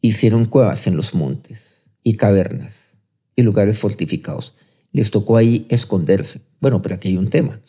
Hicieron 0.00 0.44
cuevas 0.44 0.86
en 0.86 0.96
los 0.96 1.14
montes 1.14 1.86
y 2.02 2.14
cavernas 2.14 2.98
y 3.34 3.42
lugares 3.42 3.78
fortificados. 3.78 4.54
Les 4.92 5.10
tocó 5.10 5.36
ahí 5.36 5.66
esconderse. 5.68 6.40
Bueno, 6.60 6.82
pero 6.82 6.94
aquí 6.94 7.08
hay 7.08 7.16
un 7.16 7.30
tema. 7.30 7.60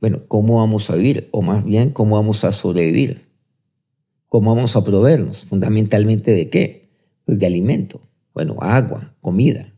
Bueno, 0.00 0.20
¿cómo 0.28 0.56
vamos 0.56 0.90
a 0.90 0.96
vivir? 0.96 1.28
O 1.32 1.42
más 1.42 1.64
bien, 1.64 1.90
¿cómo 1.90 2.16
vamos 2.16 2.44
a 2.44 2.52
sobrevivir? 2.52 3.28
¿Cómo 4.28 4.54
vamos 4.54 4.76
a 4.76 4.84
proveernos? 4.84 5.46
Fundamentalmente 5.46 6.32
de 6.32 6.50
qué? 6.50 6.90
Pues 7.24 7.38
de 7.38 7.46
alimento. 7.46 8.00
Bueno, 8.34 8.56
agua, 8.60 9.14
comida. 9.20 9.74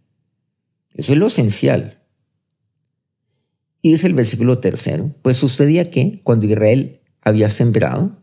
Eso 0.94 1.12
es 1.12 1.18
lo 1.18 1.28
esencial. 1.28 2.02
Y 3.80 3.92
dice 3.92 4.06
el 4.06 4.14
versículo 4.14 4.58
tercero, 4.58 5.14
pues 5.22 5.36
sucedía 5.38 5.90
que 5.90 6.20
cuando 6.22 6.46
Israel 6.46 7.00
había 7.22 7.48
sembrado, 7.48 8.18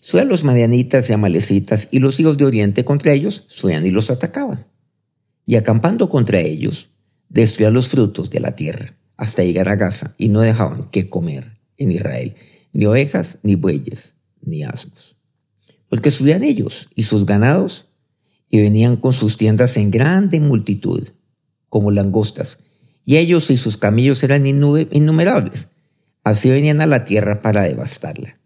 subían 0.00 0.28
los 0.28 0.44
madianitas 0.44 1.08
y 1.08 1.12
amalecitas 1.12 1.88
y 1.90 1.98
los 1.98 2.18
hijos 2.20 2.36
de 2.36 2.44
Oriente 2.44 2.84
contra 2.84 3.12
ellos, 3.12 3.44
subían 3.48 3.86
y 3.86 3.90
los 3.90 4.10
atacaban. 4.10 4.66
Y 5.46 5.56
acampando 5.56 6.08
contra 6.08 6.40
ellos, 6.40 6.90
destruían 7.28 7.74
los 7.74 7.88
frutos 7.88 8.30
de 8.30 8.40
la 8.40 8.56
tierra 8.56 8.96
hasta 9.16 9.42
llegar 9.42 9.68
a 9.68 9.76
Gaza 9.76 10.14
y 10.18 10.28
no 10.28 10.40
dejaban 10.40 10.90
que 10.90 11.08
comer 11.08 11.58
en 11.76 11.90
Israel, 11.90 12.34
ni 12.72 12.86
ovejas, 12.86 13.38
ni 13.42 13.54
bueyes, 13.54 14.14
ni 14.42 14.62
asnos 14.62 15.18
porque 15.88 16.10
subían 16.10 16.44
ellos 16.44 16.88
y 16.94 17.04
sus 17.04 17.26
ganados 17.26 17.86
y 18.50 18.60
venían 18.60 18.96
con 18.96 19.12
sus 19.12 19.36
tiendas 19.36 19.76
en 19.76 19.90
grande 19.90 20.40
multitud, 20.40 21.08
como 21.68 21.90
langostas, 21.90 22.58
y 23.04 23.16
ellos 23.16 23.50
y 23.50 23.56
sus 23.56 23.76
camellos 23.76 24.22
eran 24.22 24.46
innumerables. 24.46 25.68
Así 26.24 26.50
venían 26.50 26.80
a 26.80 26.86
la 26.86 27.04
tierra 27.04 27.42
para 27.42 27.62
devastarla. 27.62 28.37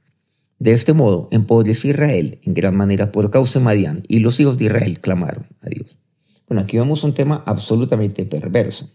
De 0.63 0.71
este 0.71 0.93
modo, 0.93 1.27
empobreció 1.33 1.91
Israel 1.91 2.39
en 2.45 2.55
gran 2.55 2.77
manera 2.77 3.11
por 3.11 3.33
causa 3.33 3.59
de 3.59 3.65
Madián, 3.65 4.05
y 4.07 4.21
los 4.21 4.39
hijos 4.39 4.59
de 4.59 4.67
Israel 4.67 5.01
clamaron 5.01 5.49
a 5.61 5.69
Dios. 5.69 5.99
Bueno, 6.47 6.63
aquí 6.63 6.79
vemos 6.79 7.03
un 7.03 7.15
tema 7.15 7.43
absolutamente 7.47 8.25
perverso. 8.25 8.89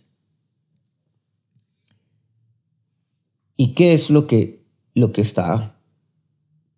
¿Y 3.58 3.74
qué 3.74 3.92
es 3.92 4.10
lo 4.10 4.28
que, 4.28 4.66
lo 4.94 5.12
que 5.12 5.20
está 5.20 5.78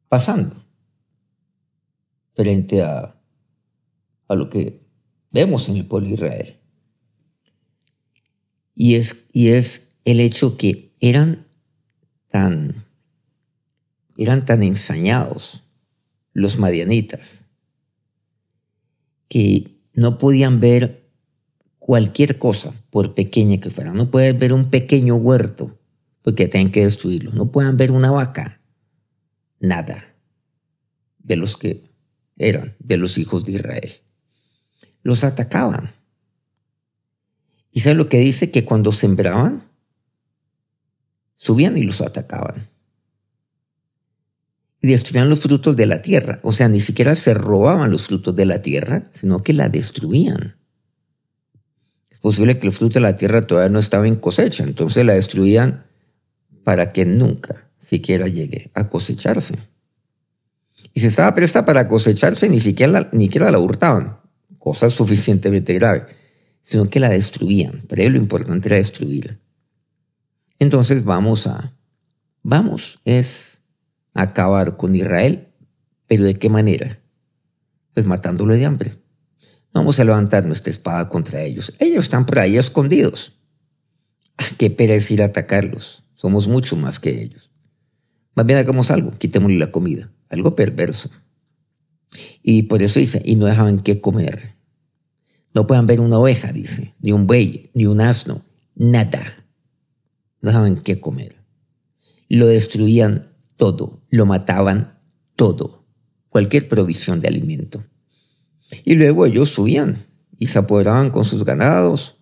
pasando? 0.08 0.56
frente 2.34 2.82
a, 2.82 3.22
a 4.30 4.36
lo 4.36 4.50
que 4.50 4.82
vemos 5.30 5.68
en 5.68 5.76
el 5.76 5.86
pueblo 5.86 6.08
de 6.08 6.14
Israel. 6.16 6.60
Y 8.74 8.96
es, 8.96 9.26
y 9.34 9.50
es 9.50 9.90
el 10.06 10.20
hecho 10.20 10.56
que 10.56 10.96
eran 11.00 11.48
tan, 12.30 12.86
eran 14.24 14.44
tan 14.44 14.64
ensañados 14.64 15.64
los 16.34 16.60
madianitas 16.60 17.46
que 19.30 19.78
no 19.94 20.18
podían 20.18 20.60
ver 20.60 21.10
cualquier 21.78 22.38
cosa, 22.38 22.74
por 22.90 23.16
pequeña 23.16 23.62
que 23.62 23.70
fuera. 23.70 23.94
No 23.94 24.12
pueden 24.12 24.38
ver 24.38 24.52
un 24.52 24.70
pequeño 24.70 25.16
huerto 25.16 25.80
porque 26.22 26.48
tienen 26.48 26.72
que 26.72 26.84
destruirlo. 26.84 27.32
No 27.32 27.50
pueden 27.52 27.78
ver 27.78 27.92
una 27.92 28.12
vaca. 28.12 28.60
Nada 29.62 30.14
de 31.20 31.36
los 31.38 31.56
que 31.56 31.90
eran 32.38 32.76
de 32.80 32.98
los 32.98 33.18
hijos 33.18 33.46
de 33.46 33.54
Israel. 33.54 34.02
Los 35.02 35.24
atacaban. 35.24 35.94
¿Y 37.72 37.80
sabe 37.80 37.96
lo 37.96 38.10
que 38.10 38.20
dice? 38.20 38.52
Que 38.52 38.66
cuando 38.66 38.92
sembraban, 38.92 39.64
subían 41.38 41.78
y 41.78 41.84
los 41.84 42.02
atacaban. 42.02 42.70
Destruían 44.82 45.30
los 45.30 45.42
frutos 45.42 45.76
de 45.76 45.86
la 45.86 46.02
tierra. 46.02 46.40
O 46.44 46.52
sea, 46.52 46.70
ni 46.70 46.80
siquiera 46.80 47.16
se 47.16 47.34
robaban 47.34 47.92
los 47.92 48.08
frutos 48.08 48.36
de 48.36 48.46
la 48.46 48.62
tierra, 48.62 49.10
sino 49.14 49.44
que 49.44 49.54
la 49.54 49.68
destruían. 49.68 50.56
Es 52.10 52.20
posible 52.20 52.60
que 52.60 52.68
el 52.68 52.74
fruto 52.74 52.96
de 52.96 53.02
la 53.02 53.18
tierra 53.18 53.48
todavía 53.48 53.70
no 53.70 53.80
estaba 53.80 54.08
en 54.08 54.16
cosecha, 54.16 54.64
entonces 54.64 55.06
la 55.06 55.14
destruían 55.14 55.86
para 56.64 56.92
que 56.92 57.06
nunca 57.06 57.70
siquiera 57.78 58.28
llegue 58.28 58.72
a 58.74 58.90
cosecharse. 58.90 59.56
Y 60.94 61.00
si 61.00 61.08
estaba 61.08 61.34
presta 61.34 61.66
para 61.66 61.88
cosecharse, 61.88 62.50
ni 62.50 62.60
siquiera 62.60 62.92
la, 62.92 63.10
ni 63.12 63.26
siquiera 63.26 63.52
la 63.52 63.60
hurtaban, 63.60 64.18
cosa 64.58 64.90
suficientemente 64.90 65.74
grave, 65.74 66.08
sino 66.62 66.90
que 66.90 67.00
la 67.00 67.10
destruían. 67.10 67.84
Pero 67.88 68.10
lo 68.10 68.18
importante 68.18 68.68
era 68.68 68.76
destruir. 68.76 69.40
Entonces 70.60 71.06
vamos 71.06 71.48
a, 71.48 71.74
vamos, 72.44 73.00
es 73.06 73.49
acabar 74.22 74.78
con 74.78 74.96
Israel, 74.96 75.48
pero 76.08 76.26
¿de 76.26 76.38
qué 76.38 76.50
manera? 76.50 77.00
Pues 77.94 78.06
matándolo 78.06 78.56
de 78.56 78.66
hambre. 78.66 78.96
vamos 79.74 80.00
a 80.00 80.04
levantar 80.04 80.46
nuestra 80.46 80.72
espada 80.72 81.10
contra 81.10 81.42
ellos. 81.42 81.74
Ellos 81.80 82.06
están 82.06 82.26
por 82.26 82.40
ahí 82.40 82.58
escondidos. 82.58 83.34
Ah, 84.38 84.48
qué 84.58 84.70
pereza 84.70 85.14
ir 85.14 85.22
a 85.22 85.26
atacarlos. 85.26 86.04
Somos 86.16 86.48
mucho 86.48 86.76
más 86.76 87.00
que 87.00 87.22
ellos. 87.22 87.50
Más 88.36 88.46
bien 88.46 88.60
hagamos 88.60 88.90
algo, 88.92 89.12
quitémosle 89.18 89.58
la 89.58 89.72
comida 89.72 90.10
algo 90.30 90.56
perverso. 90.56 91.10
Y 92.42 92.64
por 92.64 92.82
eso 92.82 93.00
dice, 93.00 93.22
y 93.26 93.36
no 93.36 93.46
dejaban 93.46 93.80
qué 93.80 94.00
comer. 94.00 94.56
No 95.54 95.68
puedan 95.68 95.88
ver 95.88 96.00
una 96.00 96.20
oveja, 96.20 96.54
dice, 96.54 96.94
ni 97.02 97.12
un 97.12 97.28
buey, 97.28 97.72
ni 97.74 97.86
un 97.88 98.02
asno, 98.02 98.44
nada. 98.76 99.46
No 100.42 100.50
dejaban 100.50 100.78
qué 100.78 101.00
comer. 101.00 101.36
Lo 102.30 102.48
destruían 102.48 103.29
todo, 103.60 104.02
lo 104.10 104.26
mataban 104.26 104.98
todo, 105.36 105.86
cualquier 106.30 106.70
provisión 106.70 107.20
de 107.20 107.28
alimento. 107.28 107.84
Y 108.86 108.96
luego 108.96 109.26
ellos 109.26 109.50
subían 109.50 110.08
y 110.38 110.48
se 110.48 110.60
apoderaban 110.60 111.10
con 111.10 111.26
sus 111.26 111.44
ganados. 111.44 112.18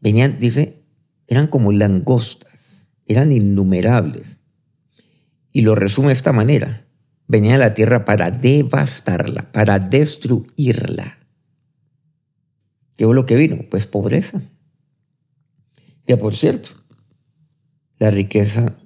Venían, 0.00 0.40
dice, 0.40 0.82
eran 1.28 1.46
como 1.46 1.70
langostas, 1.70 2.88
eran 3.06 3.30
innumerables 3.30 4.38
y 5.52 5.62
lo 5.62 5.76
resume 5.76 6.08
de 6.08 6.14
esta 6.14 6.32
manera. 6.32 6.88
Venía 7.28 7.54
a 7.54 7.58
la 7.58 7.74
tierra 7.74 8.04
para 8.04 8.32
devastarla, 8.32 9.52
para 9.52 9.78
destruirla. 9.78 11.18
¿Qué 12.96 13.04
fue 13.04 13.14
lo 13.14 13.24
que 13.24 13.36
vino? 13.36 13.64
Pues 13.70 13.86
pobreza. 13.86 14.42
Ya 16.08 16.18
por 16.18 16.34
cierto, 16.34 16.70
la 17.98 18.10
riqueza 18.10 18.76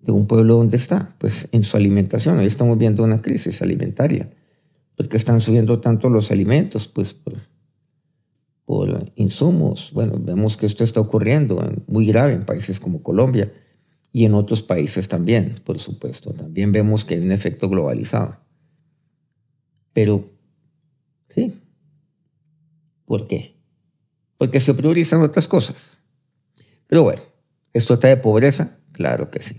de 0.00 0.12
un 0.12 0.26
pueblo, 0.26 0.56
¿dónde 0.56 0.76
está? 0.76 1.14
Pues 1.18 1.48
en 1.52 1.64
su 1.64 1.76
alimentación. 1.76 2.38
Ahí 2.38 2.46
estamos 2.46 2.78
viendo 2.78 3.02
una 3.02 3.20
crisis 3.20 3.62
alimentaria. 3.62 4.30
¿Por 4.96 5.08
qué 5.08 5.16
están 5.16 5.40
subiendo 5.40 5.80
tanto 5.80 6.08
los 6.08 6.30
alimentos? 6.30 6.88
Pues 6.88 7.14
por, 7.14 7.34
por 8.64 9.12
insumos. 9.16 9.90
Bueno, 9.92 10.18
vemos 10.18 10.56
que 10.56 10.66
esto 10.66 10.84
está 10.84 11.00
ocurriendo 11.00 11.58
muy 11.86 12.06
grave 12.06 12.34
en 12.34 12.44
países 12.44 12.80
como 12.80 13.02
Colombia 13.02 13.52
y 14.12 14.24
en 14.24 14.34
otros 14.34 14.62
países 14.62 15.08
también, 15.08 15.56
por 15.64 15.78
supuesto. 15.78 16.32
También 16.32 16.72
vemos 16.72 17.04
que 17.04 17.14
hay 17.14 17.20
un 17.20 17.32
efecto 17.32 17.68
globalizado. 17.68 18.38
Pero, 19.92 20.30
sí. 21.28 21.60
¿Por 23.04 23.26
qué? 23.26 23.56
Porque 24.36 24.60
se 24.60 24.74
priorizan 24.74 25.22
otras 25.22 25.48
cosas. 25.48 26.00
Pero 26.86 27.02
bueno, 27.02 27.22
¿esto 27.72 27.94
está 27.94 28.08
de 28.08 28.16
pobreza? 28.16 28.78
Claro 28.92 29.30
que 29.30 29.42
sí. 29.42 29.56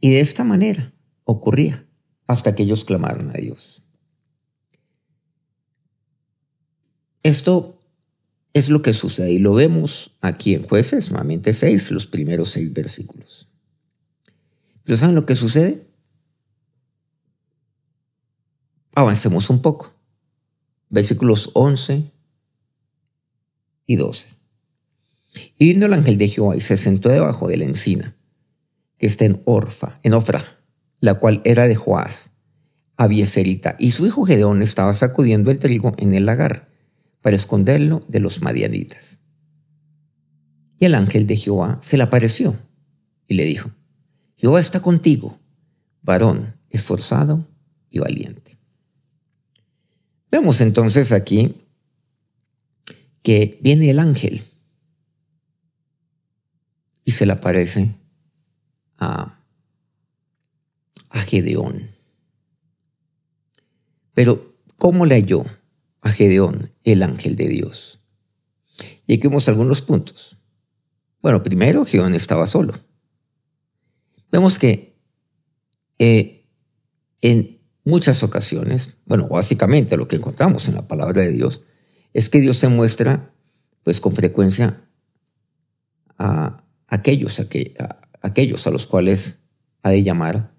Y 0.00 0.10
de 0.10 0.20
esta 0.20 0.44
manera 0.44 0.92
ocurría 1.24 1.86
hasta 2.26 2.54
que 2.54 2.62
ellos 2.62 2.84
clamaron 2.84 3.30
a 3.30 3.34
Dios. 3.34 3.82
Esto 7.22 7.78
es 8.54 8.70
lo 8.70 8.82
que 8.82 8.94
sucede 8.94 9.32
y 9.32 9.38
lo 9.38 9.52
vemos 9.52 10.16
aquí 10.20 10.54
en 10.54 10.62
jueces, 10.62 11.10
nuevamente 11.10 11.52
seis, 11.52 11.90
los 11.90 12.06
primeros 12.06 12.50
seis 12.50 12.72
versículos. 12.72 13.48
Pero 14.84 14.96
¿saben 14.96 15.14
lo 15.14 15.26
que 15.26 15.36
sucede? 15.36 15.86
Avancemos 18.94 19.50
un 19.50 19.60
poco. 19.60 19.92
Versículos 20.88 21.50
11 21.54 22.10
y 23.86 23.96
12. 23.96 24.28
Y 25.58 25.72
vino 25.72 25.86
el 25.86 25.92
ángel 25.92 26.18
de 26.18 26.26
Jehová 26.28 26.56
y 26.56 26.60
se 26.60 26.76
sentó 26.76 27.08
debajo 27.08 27.46
de 27.46 27.58
la 27.58 27.64
encina 27.64 28.16
que 29.00 29.06
está 29.06 29.24
en 29.24 29.40
Orfa, 29.46 29.98
en 30.02 30.12
Ofra, 30.12 30.58
la 31.00 31.14
cual 31.14 31.40
era 31.44 31.66
de 31.66 31.74
Joás, 31.74 32.32
Abieserita, 32.98 33.74
y 33.78 33.92
su 33.92 34.06
hijo 34.06 34.26
Gedeón 34.26 34.62
estaba 34.62 34.92
sacudiendo 34.92 35.50
el 35.50 35.58
trigo 35.58 35.94
en 35.96 36.12
el 36.12 36.26
lagar 36.26 36.68
para 37.22 37.34
esconderlo 37.34 38.04
de 38.08 38.20
los 38.20 38.42
madianitas. 38.42 39.18
Y 40.78 40.84
el 40.84 40.94
ángel 40.94 41.26
de 41.26 41.36
Jehová 41.36 41.78
se 41.80 41.96
le 41.96 42.02
apareció 42.02 42.58
y 43.26 43.34
le 43.34 43.46
dijo, 43.46 43.70
Jehová 44.36 44.60
está 44.60 44.80
contigo, 44.80 45.38
varón 46.02 46.56
esforzado 46.68 47.48
y 47.88 48.00
valiente. 48.00 48.58
Vemos 50.30 50.60
entonces 50.60 51.10
aquí 51.10 51.56
que 53.22 53.58
viene 53.62 53.88
el 53.88 53.98
ángel 53.98 54.42
y 57.06 57.12
se 57.12 57.24
le 57.24 57.32
aparece 57.32 57.94
a, 59.00 59.42
a 61.10 61.20
Gedeón. 61.22 61.90
Pero, 64.14 64.54
¿cómo 64.76 65.06
le 65.06 65.16
halló? 65.16 65.44
a 66.02 66.12
Gedeón, 66.12 66.72
el 66.84 67.02
ángel 67.02 67.36
de 67.36 67.48
Dios. 67.48 68.00
Y 69.06 69.14
aquí 69.14 69.28
vemos 69.28 69.48
algunos 69.48 69.82
puntos. 69.82 70.36
Bueno, 71.22 71.42
primero, 71.42 71.84
Gedeón 71.84 72.14
estaba 72.14 72.46
solo. 72.46 72.74
Vemos 74.32 74.58
que 74.58 74.98
eh, 75.98 76.48
en 77.20 77.60
muchas 77.84 78.22
ocasiones, 78.22 78.94
bueno, 79.04 79.28
básicamente 79.28 79.96
lo 79.96 80.08
que 80.08 80.16
encontramos 80.16 80.68
en 80.68 80.74
la 80.76 80.88
palabra 80.88 81.22
de 81.22 81.32
Dios, 81.32 81.62
es 82.14 82.28
que 82.28 82.40
Dios 82.40 82.56
se 82.56 82.68
muestra, 82.68 83.34
pues 83.82 84.00
con 84.00 84.14
frecuencia, 84.14 84.84
a 86.18 86.64
aquellos 86.86 87.40
a, 87.40 87.42
a 87.42 87.99
aquellos 88.20 88.66
a 88.66 88.70
los 88.70 88.86
cuales 88.86 89.38
ha 89.82 89.90
de 89.90 90.02
llamar 90.02 90.52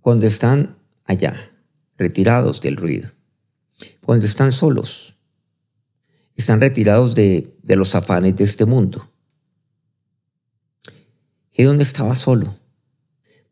cuando 0.00 0.26
están 0.26 0.78
allá, 1.04 1.50
retirados 1.96 2.60
del 2.60 2.76
ruido 2.76 3.14
cuando 4.04 4.26
están 4.26 4.52
solos, 4.52 5.16
están 6.36 6.60
retirados 6.60 7.14
de, 7.14 7.56
los 7.62 7.94
afanes 7.94 8.36
de 8.36 8.44
este 8.44 8.64
mundo. 8.64 9.10
¿Y 11.52 11.62
dónde 11.62 11.84
estaba 11.84 12.14
solo? 12.14 12.58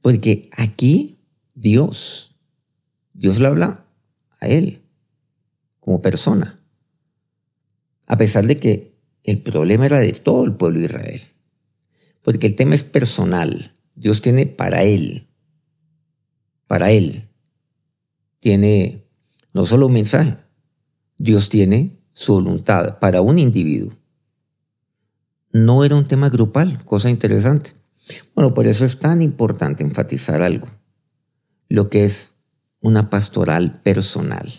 Porque 0.01 0.51
aquí 0.53 1.21
Dios, 1.55 2.37
Dios 3.13 3.39
le 3.39 3.47
habla 3.47 3.87
a 4.41 4.49
él 4.49 4.83
como 5.81 6.03
persona, 6.03 6.57
a 8.07 8.17
pesar 8.17 8.47
de 8.47 8.57
que 8.57 8.93
el 9.23 9.41
problema 9.43 9.87
era 9.87 9.99
de 9.99 10.13
todo 10.13 10.45
el 10.45 10.55
pueblo 10.55 10.81
de 10.81 10.87
Israel, 10.87 11.23
porque 12.23 12.49
el 12.49 12.57
tema 12.57 12.75
es 12.75 12.85
personal. 12.85 13.75
Dios 13.95 14.23
tiene 14.23 14.47
para 14.47 14.85
él, 14.85 15.29
para 16.67 16.91
él, 16.91 17.29
tiene 18.41 19.05
no 19.53 19.67
solo 19.67 19.87
un 19.87 19.93
mensaje, 19.93 20.39
Dios 21.19 21.49
tiene 21.49 22.01
su 22.15 22.35
voluntad 22.35 22.99
para 22.99 23.21
un 23.21 23.39
individuo. 23.39 23.93
No 25.53 25.85
era 25.85 25.97
un 25.97 26.07
tema 26.07 26.31
grupal, 26.31 26.85
cosa 26.85 27.11
interesante. 27.11 27.75
Bueno, 28.35 28.55
por 28.55 28.67
eso 28.67 28.85
es 28.85 28.99
tan 28.99 29.21
importante 29.21 29.85
enfatizar 29.85 30.43
algo, 30.43 30.69
lo 31.69 31.91
que 31.91 32.05
es 32.05 32.35
una 32.81 33.11
pastoral 33.11 33.83
personal. 33.83 34.51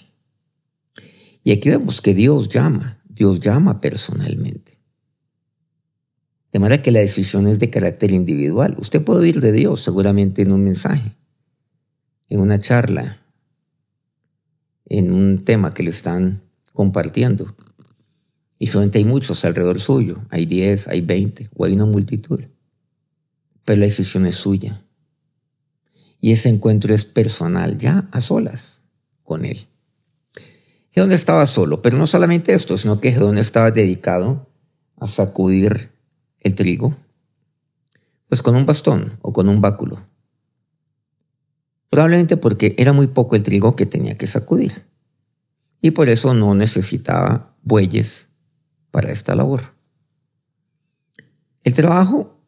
Y 1.43 1.52
aquí 1.52 1.69
vemos 1.69 2.02
que 2.02 2.13
Dios 2.13 2.47
llama, 2.47 3.02
Dios 3.06 3.39
llama 3.39 3.82
personalmente. 3.82 4.72
De 6.53 6.59
manera 6.59 6.83
que 6.83 6.91
la 6.91 6.99
decisión 6.99 7.47
es 7.47 7.57
de 7.57 7.71
carácter 7.71 8.11
individual. 8.11 8.75
Usted 8.77 9.03
puede 9.03 9.21
oír 9.21 9.41
de 9.41 9.51
Dios 9.51 9.81
seguramente 9.81 10.43
en 10.43 10.51
un 10.51 10.63
mensaje, 10.63 11.15
en 12.29 12.39
una 12.39 12.61
charla, 12.61 13.23
en 14.85 15.11
un 15.11 15.43
tema 15.43 15.73
que 15.73 15.81
le 15.81 15.89
están 15.89 16.43
compartiendo. 16.71 17.55
Y 18.59 18.67
solamente 18.67 18.99
hay 18.99 19.03
muchos 19.03 19.43
alrededor 19.43 19.79
suyo, 19.79 20.21
hay 20.29 20.45
10, 20.45 20.89
hay 20.89 21.01
20 21.01 21.49
o 21.55 21.65
hay 21.65 21.73
una 21.73 21.85
multitud. 21.85 22.41
Pero 23.65 23.79
la 23.79 23.87
decisión 23.87 24.27
es 24.27 24.35
suya. 24.35 24.83
Y 26.21 26.33
ese 26.33 26.49
encuentro 26.49 26.93
es 26.93 27.03
personal, 27.03 27.79
ya 27.79 28.07
a 28.11 28.21
solas 28.21 28.79
con 29.23 29.45
él. 29.45 29.65
Gedón 30.91 31.11
estaba 31.11 31.47
solo, 31.47 31.81
pero 31.81 31.97
no 31.97 32.05
solamente 32.05 32.53
esto, 32.53 32.77
sino 32.77 33.01
que 33.01 33.11
Gedón 33.11 33.39
estaba 33.39 33.71
dedicado 33.71 34.47
a 34.97 35.07
sacudir 35.07 35.92
el 36.43 36.56
trigo, 36.56 36.95
pues 38.27 38.41
con 38.41 38.56
un 38.56 38.65
bastón 38.65 39.17
o 39.21 39.34
con 39.34 39.49
un 39.49 39.62
báculo. 39.62 40.06
Probablemente 41.89 42.38
porque 42.38 42.75
era 42.77 42.93
muy 42.93 43.08
poco 43.08 43.36
el 43.36 43.43
trigo 43.43 43.75
que 43.75 43.86
tenía 43.86 44.17
que 44.17 44.27
sacudir. 44.27 44.86
Y 45.82 45.91
por 45.91 46.10
eso 46.10 46.34
no 46.34 46.56
necesitaba 46.56 47.56
bueyes 47.62 48.29
para 48.89 49.12
esta 49.12 49.36
labor. 49.36 49.75
El 51.63 51.73
trabajo 51.73 52.39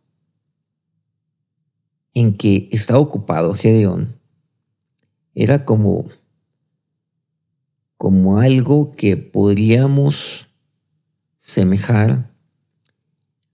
en 2.13 2.35
que 2.35 2.69
estaba 2.71 2.99
ocupado 2.99 3.53
Gedeón 3.53 4.19
era 5.35 5.65
como, 5.65 6.07
como 7.97 8.39
algo 8.39 8.95
que 8.95 9.17
podríamos 9.17 10.47
semejar 11.37 12.34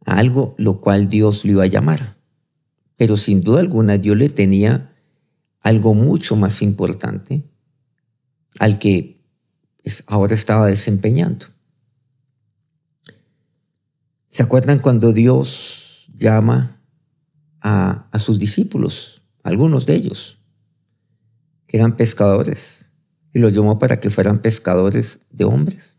a 0.06 0.18
algo 0.18 0.56
lo 0.58 0.82
cual 0.82 1.10
Dios 1.10 1.46
lo 1.46 1.52
iba 1.52 1.64
a 1.64 1.68
llamar. 1.68 2.18
Pero 2.98 3.18
sin 3.18 3.42
duda 3.42 3.62
alguna 3.62 3.98
Dios 3.98 4.18
le 4.18 4.30
tenía 4.30 4.94
algo 5.62 5.94
mucho 5.94 6.36
más 6.36 6.62
importante 6.62 7.44
al 8.60 8.80
que 8.80 9.22
ahora 10.08 10.36
estaba 10.36 10.68
desempeñando. 10.68 11.48
¿Se 14.30 14.44
acuerdan 14.44 14.80
cuando 14.80 15.14
Dios 15.14 16.08
llama 16.14 16.80
a, 17.60 18.08
a 18.12 18.20
sus 18.20 18.40
discípulos, 18.40 19.22
algunos 19.44 19.86
de 19.86 19.96
ellos, 19.96 20.38
que 21.68 21.78
eran 21.78 21.98
pescadores, 21.98 22.86
y 23.34 23.40
los 23.40 23.54
llamó 23.54 23.80
para 23.80 23.98
que 23.98 24.10
fueran 24.10 24.42
pescadores 24.42 25.20
de 25.32 25.46
hombres? 25.46 25.98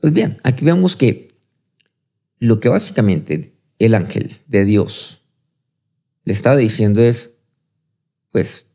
Pues 0.00 0.12
bien, 0.12 0.38
aquí 0.42 0.64
vemos 0.64 0.96
que 0.96 1.33
lo 2.38 2.60
que 2.60 2.68
básicamente 2.68 3.54
el 3.78 3.94
ángel 3.94 4.38
de 4.46 4.64
Dios 4.64 5.22
le 6.24 6.32
estaba 6.32 6.56
diciendo 6.56 7.02
es, 7.02 7.34
pues, 8.32 8.66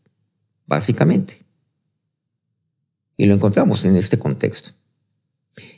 básicamente. 0.67 1.45
Y 3.17 3.25
lo 3.25 3.33
encontramos 3.33 3.85
en 3.85 3.95
este 3.95 4.19
contexto. 4.19 4.71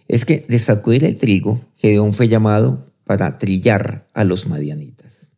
Es 0.08 0.26
que 0.26 0.46
de 0.48 0.60
sacudir 0.60 1.06
el 1.06 1.18
trigo, 1.18 1.62
Gedeón 1.76 2.14
fue 2.14 2.28
llamado 2.28 2.92
para 3.06 3.38
trillar 3.38 4.10
a 4.14 4.24
los 4.24 4.48
madianitas. 4.48 5.30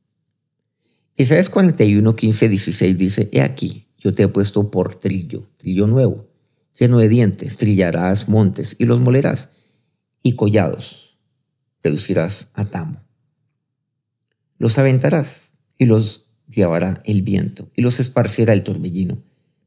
Isaías 1.15 1.49
41, 1.49 2.15
15, 2.15 2.49
16 2.49 2.97
dice, 2.97 3.29
He 3.31 3.41
aquí, 3.41 3.87
yo 3.99 4.13
te 4.13 4.23
he 4.23 4.27
puesto 4.27 4.71
por 4.71 4.99
trillo, 4.99 5.47
trillo 5.57 5.85
nuevo, 5.85 6.27
lleno 6.77 6.97
de 6.97 7.07
dientes, 7.07 7.57
trillarás 7.57 8.27
montes 8.27 8.75
y 8.79 8.85
los 8.85 8.99
molerás, 8.99 9.49
y 10.23 10.35
collados 10.35 11.02
reducirás 11.83 12.47
a 12.53 12.65
tamo. 12.65 13.03
Los 14.57 14.77
aventarás 14.77 15.51
y 15.77 15.85
los 15.85 16.29
llevará 16.49 17.01
el 17.05 17.21
viento 17.21 17.69
y 17.75 17.81
los 17.81 17.99
esparcirá 17.99 18.53
el 18.53 18.63
torbellino. 18.63 19.21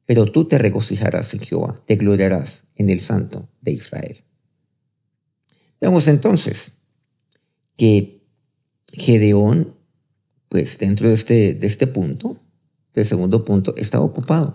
Pero 0.06 0.30
tú 0.30 0.46
te 0.46 0.56
regocijarás 0.56 1.34
en 1.34 1.40
Jehová, 1.40 1.82
te 1.86 1.96
gloriarás 1.96 2.64
en 2.76 2.90
el 2.90 3.00
Santo 3.00 3.48
de 3.60 3.72
Israel. 3.72 4.24
Veamos 5.80 6.08
entonces 6.08 6.72
que 7.76 8.22
Gedeón, 8.92 9.74
pues 10.48 10.78
dentro 10.78 11.08
de 11.08 11.14
este, 11.14 11.54
de 11.54 11.66
este 11.66 11.86
punto, 11.86 12.40
del 12.94 13.04
segundo 13.04 13.44
punto, 13.44 13.74
estaba 13.76 14.04
ocupado. 14.04 14.54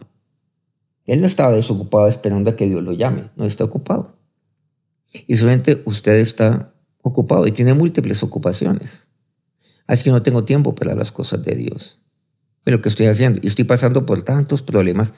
Él 1.05 1.19
no 1.19 1.27
estaba 1.27 1.51
desocupado 1.51 2.07
esperando 2.07 2.49
a 2.49 2.55
que 2.55 2.67
Dios 2.67 2.81
lo 2.81 2.93
llame, 2.93 3.29
no 3.35 3.45
está 3.45 3.65
ocupado. 3.65 4.17
Y 5.27 5.35
solamente 5.37 5.81
usted 5.85 6.15
está 6.19 6.70
ocupado 7.01 7.47
y 7.47 7.51
tiene 7.51 7.73
múltiples 7.73 8.23
ocupaciones. 8.23 9.07
Así 9.87 10.03
que 10.03 10.11
no 10.11 10.23
tengo 10.23 10.45
tiempo 10.45 10.75
para 10.75 10.95
las 10.95 11.11
cosas 11.11 11.43
de 11.43 11.55
Dios. 11.55 11.99
Pero 12.63 12.77
lo 12.77 12.83
que 12.83 12.89
estoy 12.89 13.07
haciendo, 13.07 13.39
y 13.43 13.47
estoy 13.47 13.65
pasando 13.65 14.05
por 14.05 14.23
tantos 14.23 14.61
problemas. 14.61 15.13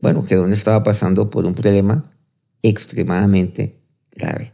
Bueno, 0.00 0.22
Gedeón 0.22 0.52
estaba 0.52 0.82
pasando 0.82 1.30
por 1.30 1.46
un 1.46 1.54
problema 1.54 2.12
extremadamente 2.62 3.80
grave. 4.10 4.52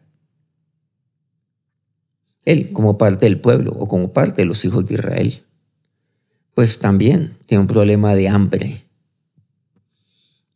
Él, 2.45 2.73
como 2.73 2.97
parte 2.97 3.27
del 3.27 3.41
pueblo 3.41 3.73
o 3.73 3.89
como 3.89 4.13
parte 4.13 4.43
de 4.43 4.47
los 4.47 4.65
hijos 4.65 4.87
de 4.87 4.95
Israel, 4.95 5.45
pues 6.55 6.79
también 6.79 7.37
tiene 7.47 7.61
un 7.61 7.67
problema 7.67 8.15
de 8.15 8.29
hambre. 8.29 8.85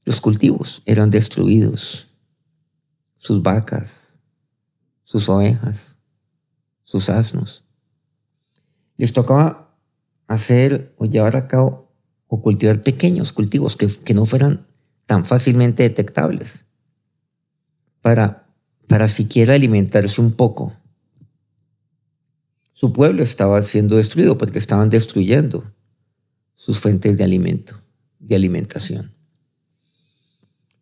Los 0.05 0.21
cultivos 0.21 0.83
eran 0.87 1.11
destruidos, 1.11 2.09
sus 3.19 3.43
vacas, 3.43 4.09
sus 5.05 5.29
ovejas, 5.29 5.92
sus 6.93 7.09
asnos. 7.09 7.65
Les 8.99 9.15
tocaba 9.15 9.75
hacer 10.27 10.95
o 10.99 11.07
llevar 11.07 11.37
a 11.37 11.49
cabo 11.49 11.91
o 12.27 12.43
cultivar 12.43 12.83
pequeños 12.83 13.33
cultivos 13.33 13.79
que, 13.79 13.89
que 13.89 14.13
no 14.13 14.27
fueran 14.27 14.67
tan 15.07 15.25
fácilmente 15.25 15.85
detectables 15.85 16.67
para, 18.03 18.47
para 18.89 19.09
siquiera 19.09 19.55
alimentarse 19.55 20.21
un 20.21 20.33
poco. 20.33 20.75
Su 22.75 22.93
pueblo 22.93 23.23
estaba 23.23 23.63
siendo 23.63 23.97
destruido 23.97 24.37
porque 24.37 24.59
estaban 24.59 24.91
destruyendo 24.91 25.73
sus 26.55 26.79
fuentes 26.79 27.17
de 27.17 27.25
alimento, 27.25 27.81
de 28.19 28.35
alimentación. 28.35 29.15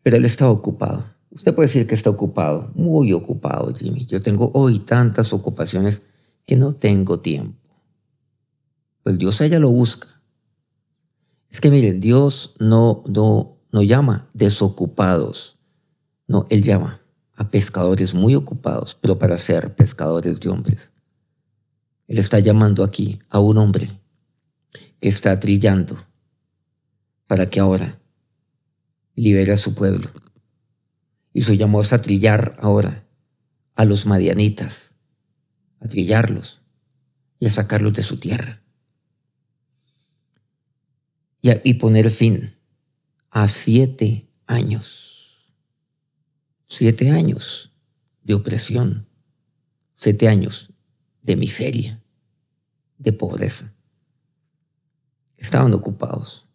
Pero 0.02 0.16
él 0.16 0.24
estaba 0.24 0.50
ocupado. 0.50 1.04
Usted 1.30 1.54
puede 1.54 1.68
decir 1.68 1.86
que 1.86 1.94
está 1.94 2.10
ocupado, 2.10 2.72
muy 2.74 3.12
ocupado, 3.12 3.72
Jimmy. 3.74 4.04
Yo 4.06 4.20
tengo 4.20 4.50
hoy 4.52 4.80
tantas 4.80 5.32
ocupaciones 5.32 6.02
que 6.44 6.56
no 6.56 6.74
tengo 6.74 7.20
tiempo. 7.20 7.58
Pues 9.04 9.16
Dios 9.16 9.40
ella 9.40 9.60
lo 9.60 9.70
busca. 9.70 10.08
Es 11.48 11.60
que 11.60 11.70
miren, 11.70 12.00
Dios 12.00 12.56
no, 12.58 13.04
no, 13.06 13.58
no 13.70 13.82
llama 13.82 14.28
desocupados. 14.34 15.58
No, 16.26 16.46
Él 16.50 16.62
llama 16.62 17.00
a 17.34 17.50
pescadores 17.50 18.12
muy 18.12 18.34
ocupados, 18.34 18.96
pero 19.00 19.18
para 19.18 19.38
ser 19.38 19.74
pescadores 19.74 20.40
de 20.40 20.50
hombres. 20.50 20.92
Él 22.08 22.18
está 22.18 22.40
llamando 22.40 22.82
aquí 22.82 23.20
a 23.28 23.38
un 23.38 23.56
hombre 23.58 24.00
que 25.00 25.08
está 25.08 25.38
trillando 25.38 25.96
para 27.26 27.48
que 27.48 27.60
ahora 27.60 28.00
libere 29.14 29.52
a 29.52 29.56
su 29.56 29.74
pueblo. 29.74 30.10
Y 31.32 31.42
su 31.42 31.54
llamó 31.54 31.80
a 31.80 31.98
trillar 32.02 32.56
ahora 32.58 33.06
a 33.74 33.84
los 33.84 34.06
madianitas, 34.06 34.94
a 35.80 35.86
trillarlos 35.86 36.60
y 37.38 37.46
a 37.46 37.50
sacarlos 37.50 37.94
de 37.94 38.02
su 38.02 38.18
tierra. 38.18 38.62
Y 41.42 41.74
poner 41.74 42.10
fin 42.10 42.54
a 43.30 43.48
siete 43.48 44.28
años. 44.46 45.06
Siete 46.66 47.10
años 47.10 47.72
de 48.22 48.34
opresión. 48.34 49.06
Siete 49.94 50.28
años 50.28 50.72
de 51.22 51.36
miseria, 51.36 52.02
de 52.98 53.12
pobreza. 53.12 53.72
Estaban 55.36 55.72
ocupados. 55.74 56.46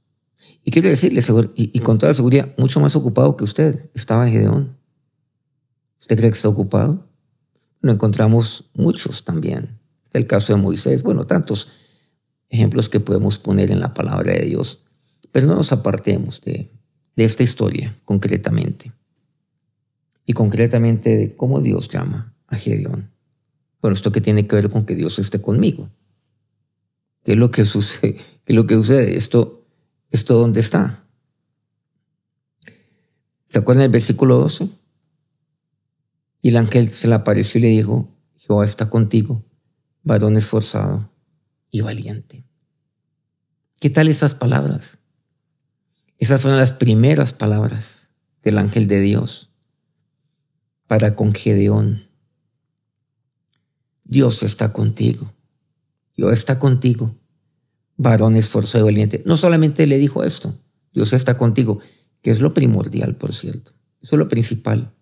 Y 0.67 0.71
quiero 0.71 0.89
decirle, 0.89 1.23
y, 1.55 1.79
con 1.81 1.99
toda 1.99 2.11
seguridad, 2.15 2.51
mucho 2.57 2.79
más 2.79 2.95
ocupado 2.95 3.37
que 3.37 3.43
usted 3.43 3.87
estaba 3.93 4.27
Gedeón. 4.27 4.75
¿Usted 6.01 6.17
cree 6.17 6.31
que 6.31 6.35
está 6.35 6.49
ocupado? 6.49 7.07
Lo 7.81 7.91
encontramos 7.91 8.71
muchos 8.73 9.23
también. 9.23 9.77
El 10.11 10.25
caso 10.25 10.55
de 10.55 10.61
Moisés, 10.61 11.03
bueno, 11.03 11.25
tantos 11.25 11.71
ejemplos 12.49 12.89
que 12.89 12.99
podemos 12.99 13.37
poner 13.37 13.69
en 13.69 13.79
la 13.79 13.93
palabra 13.93 14.33
de 14.33 14.43
Dios. 14.43 14.83
Pero 15.31 15.45
no 15.45 15.53
nos 15.53 15.71
apartemos 15.71 16.41
de, 16.41 16.71
de 17.15 17.25
esta 17.25 17.43
historia 17.43 17.95
concretamente. 18.03 18.91
Y 20.25 20.33
concretamente 20.33 21.15
de 21.15 21.35
cómo 21.35 21.61
Dios 21.61 21.89
llama 21.89 22.33
a 22.47 22.57
Gedeón. 22.57 23.11
Bueno, 23.83 23.93
esto 23.93 24.11
que 24.11 24.21
tiene 24.21 24.47
que 24.47 24.55
ver 24.55 24.69
con 24.71 24.87
que 24.87 24.95
Dios 24.95 25.19
esté 25.19 25.39
conmigo. 25.39 25.91
¿Qué 27.23 27.33
es 27.33 27.37
lo 27.37 27.51
que 27.51 27.65
sucede? 27.65 28.15
¿Qué 28.15 28.53
es 28.53 28.55
lo 28.55 28.65
que 28.65 28.73
sucede? 28.73 29.15
Esto 29.15 29.64
¿Esto 30.11 30.35
dónde 30.35 30.59
está? 30.59 31.03
¿Se 33.49 33.59
acuerdan 33.59 33.83
del 33.83 33.91
versículo 33.91 34.37
12? 34.37 34.69
Y 36.41 36.49
el 36.49 36.57
ángel 36.57 36.91
se 36.91 37.07
le 37.07 37.15
apareció 37.15 37.59
y 37.59 37.63
le 37.63 37.69
dijo, 37.69 38.09
Jehová 38.37 38.65
está 38.65 38.89
contigo, 38.89 39.43
varón 40.03 40.37
esforzado 40.37 41.09
y 41.71 41.81
valiente. 41.81 42.45
¿Qué 43.79 43.89
tal 43.89 44.07
esas 44.07 44.35
palabras? 44.35 44.97
Esas 46.17 46.41
fueron 46.41 46.59
las 46.59 46.73
primeras 46.73 47.33
palabras 47.33 48.09
del 48.43 48.57
ángel 48.57 48.87
de 48.87 49.01
Dios 49.01 49.51
para 50.87 51.15
con 51.15 51.33
Gedeón. 51.33 52.07
Dios 54.03 54.43
está 54.43 54.71
contigo. 54.71 55.33
Dios 56.15 56.31
está 56.33 56.59
contigo 56.59 57.15
varón 57.97 58.35
esforzado 58.35 58.85
y 58.85 58.91
valiente. 58.91 59.23
No 59.25 59.37
solamente 59.37 59.87
le 59.87 59.97
dijo 59.97 60.23
esto, 60.23 60.57
Dios 60.93 61.13
está 61.13 61.37
contigo, 61.37 61.79
que 62.21 62.31
es 62.31 62.41
lo 62.41 62.53
primordial, 62.53 63.15
por 63.15 63.33
cierto. 63.33 63.71
Eso 64.01 64.15
es 64.15 64.19
lo 64.19 64.27
principal. 64.27 64.93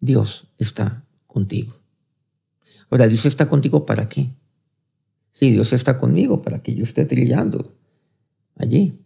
Dios 0.00 0.48
está 0.58 1.04
contigo. 1.26 1.74
Ahora, 2.90 3.08
Dios 3.08 3.26
está 3.26 3.48
contigo 3.48 3.86
para 3.86 4.08
qué? 4.08 4.30
Sí, 5.32 5.50
Dios 5.50 5.72
está 5.72 5.98
conmigo 5.98 6.42
para 6.42 6.62
que 6.62 6.74
yo 6.74 6.84
esté 6.84 7.04
trillando 7.06 7.74
allí. 8.56 9.00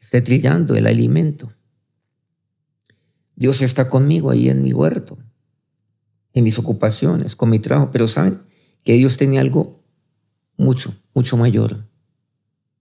Esté 0.00 0.20
trillando 0.20 0.74
el 0.74 0.86
alimento. 0.86 1.52
Dios 3.34 3.62
está 3.62 3.88
conmigo 3.88 4.30
ahí 4.30 4.48
en 4.48 4.62
mi 4.62 4.72
huerto, 4.72 5.18
en 6.32 6.44
mis 6.44 6.58
ocupaciones, 6.58 7.34
con 7.34 7.50
mi 7.50 7.58
trabajo. 7.58 7.90
Pero 7.92 8.08
saben 8.08 8.42
que 8.84 8.94
Dios 8.94 9.16
tenía 9.16 9.40
algo 9.40 9.82
mucho, 10.56 10.94
mucho 11.14 11.36
mayor 11.36 11.85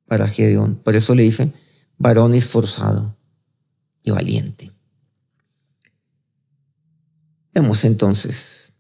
para 0.08 0.28
Gedeón. 0.28 0.76
Por 0.76 0.96
eso 0.96 1.16
le 1.16 1.24
dice 1.24 1.54
varón 1.98 2.34
esforzado 2.34 3.16
y 4.04 4.12
valiente. 4.12 4.72
Vemos 7.54 7.86
entonces 7.86 8.74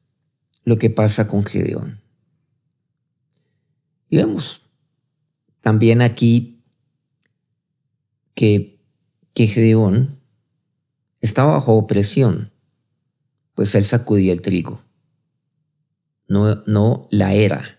lo 0.63 0.77
que 0.77 0.89
pasa 0.89 1.27
con 1.27 1.43
Gedeón. 1.43 2.01
Y 4.09 4.17
vemos 4.17 4.61
también 5.61 6.01
aquí 6.01 6.63
que, 8.33 8.79
que 9.33 9.47
Gedeón 9.47 10.19
está 11.21 11.45
bajo 11.45 11.73
opresión, 11.73 12.51
pues 13.55 13.73
él 13.73 13.83
sacudía 13.83 14.33
el 14.33 14.41
trigo, 14.41 14.81
no, 16.27 16.63
no 16.67 17.07
la 17.09 17.33
era 17.33 17.74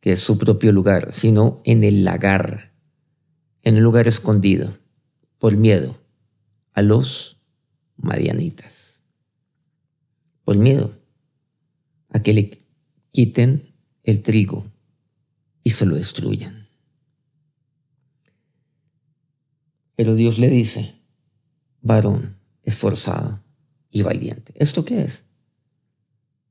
que 0.00 0.12
es 0.12 0.20
su 0.20 0.38
propio 0.38 0.72
lugar, 0.72 1.12
sino 1.12 1.60
en 1.64 1.84
el 1.84 2.04
lagar, 2.04 2.72
en 3.62 3.76
un 3.76 3.82
lugar 3.82 4.08
escondido, 4.08 4.78
por 5.38 5.56
miedo 5.56 5.98
a 6.72 6.82
los 6.82 7.40
madianitas. 7.96 9.02
Por 10.44 10.56
miedo 10.56 10.98
a 12.08 12.22
que 12.22 12.32
le 12.32 12.64
quiten 13.12 13.74
el 14.02 14.22
trigo 14.22 14.66
y 15.62 15.70
se 15.70 15.86
lo 15.86 15.96
destruyan. 15.96 16.68
Pero 19.96 20.14
Dios 20.14 20.38
le 20.38 20.48
dice, 20.48 20.94
varón 21.82 22.38
esforzado 22.62 23.42
y 23.90 24.02
valiente. 24.02 24.54
¿Esto 24.56 24.84
qué 24.84 25.02
es? 25.02 25.24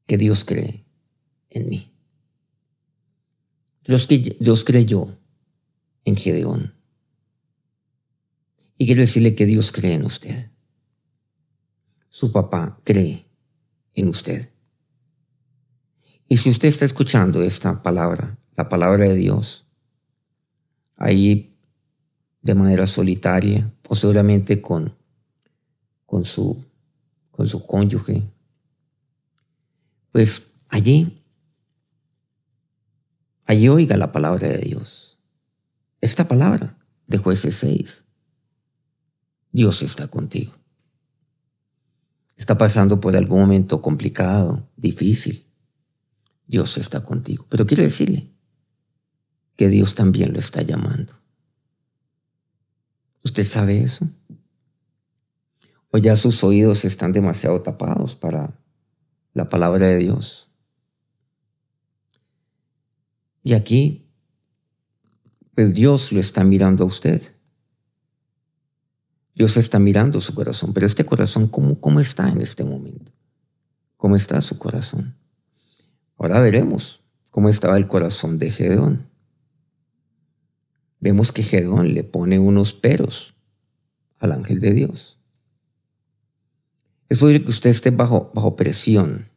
Que 0.06 0.18
Dios 0.18 0.46
cree 0.46 0.86
en 1.50 1.70
mí. 1.70 1.92
Dios, 3.86 4.64
creyó 4.64 5.18
en 6.06 6.16
Gedeón. 6.16 6.76
Y 8.78 8.86
quiero 8.86 9.02
decirle 9.02 9.36
que 9.36 9.46
Dios 9.46 9.72
cree 9.72 9.94
en 9.94 10.06
usted. 10.06 10.52
su 12.10 12.32
papá 12.32 12.80
cree 12.84 13.26
en 13.94 14.10
usted. 14.10 14.50
Y 16.28 16.38
si 16.38 16.50
usted 16.50 16.68
está 16.68 16.86
escuchando 16.86 17.42
esta 17.42 17.82
palabra, 17.82 18.38
la 18.56 18.70
palabra 18.70 19.06
de 19.06 19.16
Dios, 19.16 19.66
ahí 20.96 21.58
de 22.42 22.56
manera 22.56 22.88
solitaria 22.88 23.74
o 23.88 23.96
seguramente 23.96 24.62
con, 24.62 24.96
con, 26.06 26.26
su, 26.26 26.64
con 27.32 27.48
su 27.48 27.66
cónyuge, 27.66 28.24
pues 30.12 30.52
allí, 30.68 31.19
allí 33.50 33.68
oiga 33.68 33.98
la 33.98 34.12
palabra 34.12 34.48
de 34.48 34.60
Dios. 34.60 35.18
Esta 36.02 36.28
palabra 36.28 36.78
de 37.08 37.18
jueces 37.18 37.56
6. 37.56 38.04
Dios 39.52 39.82
está 39.82 40.08
contigo. 40.08 40.54
Está 42.38 42.60
pasando 42.60 43.00
por 43.00 43.16
algún 43.16 43.40
momento 43.40 43.82
complicado, 43.82 44.70
difícil. 44.78 45.48
Dios 46.46 46.78
está 46.78 47.02
contigo. 47.02 47.48
Pero 47.50 47.66
quiero 47.66 47.82
decirle 47.82 48.30
que 49.56 49.68
Dios 49.70 49.96
también 49.96 50.32
lo 50.32 50.38
está 50.38 50.62
llamando. 50.62 51.14
¿Usted 53.24 53.46
sabe 53.46 53.82
eso? 53.82 54.08
¿O 55.90 55.98
ya 55.98 56.16
sus 56.16 56.44
oídos 56.44 56.86
están 56.86 57.14
demasiado 57.14 57.64
tapados 57.64 58.16
para 58.16 58.54
la 59.34 59.50
palabra 59.50 59.88
de 59.88 59.98
Dios? 59.98 60.49
Y 63.44 63.54
aquí, 63.54 64.08
pues 65.56 65.74
Dios 65.74 66.12
lo 66.12 66.20
está 66.20 66.44
mirando 66.44 66.84
a 66.84 66.88
usted. 66.88 67.22
Dios 69.36 69.56
está 69.58 69.80
mirando 69.80 70.20
su 70.20 70.34
corazón, 70.34 70.74
pero 70.74 70.86
este 70.86 71.06
corazón, 71.06 71.48
¿cómo, 71.48 71.80
cómo 71.80 72.00
está 72.00 72.30
en 72.30 72.42
este 72.42 72.64
momento? 72.64 73.12
¿Cómo 73.98 74.16
está 74.16 74.42
su 74.42 74.58
corazón? 74.58 75.16
Ahora 76.18 76.40
veremos 76.40 77.02
cómo 77.30 77.48
estaba 77.50 77.78
el 77.78 77.88
corazón 77.88 78.38
de 78.38 78.52
Gedeón 78.52 79.10
vemos 81.00 81.32
que 81.32 81.44
Gedón 81.44 81.94
le 81.94 82.04
pone 82.04 82.40
unos 82.40 82.74
peros 82.74 83.34
al 84.20 84.32
ángel 84.32 84.60
de 84.60 84.74
Dios. 84.74 85.18
Es 87.08 87.20
posible 87.20 87.44
que 87.44 87.50
usted 87.50 87.70
esté 87.70 87.90
bajo, 87.90 88.32
bajo 88.34 88.56
presión. 88.56 89.30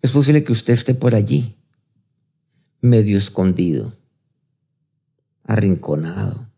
Es 0.00 0.12
posible 0.12 0.44
que 0.44 0.52
usted 0.52 0.72
esté 0.72 0.94
por 0.94 1.14
allí, 1.14 1.56
medio 2.80 3.18
escondido, 3.18 3.96
arrinconado. 5.44 6.50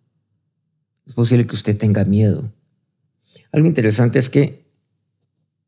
Es 1.06 1.14
posible 1.14 1.46
que 1.46 1.56
usted 1.56 1.76
tenga 1.76 2.04
miedo. 2.04 2.52
Algo 3.50 3.66
interesante 3.66 4.18
es 4.18 4.30
que 4.30 4.62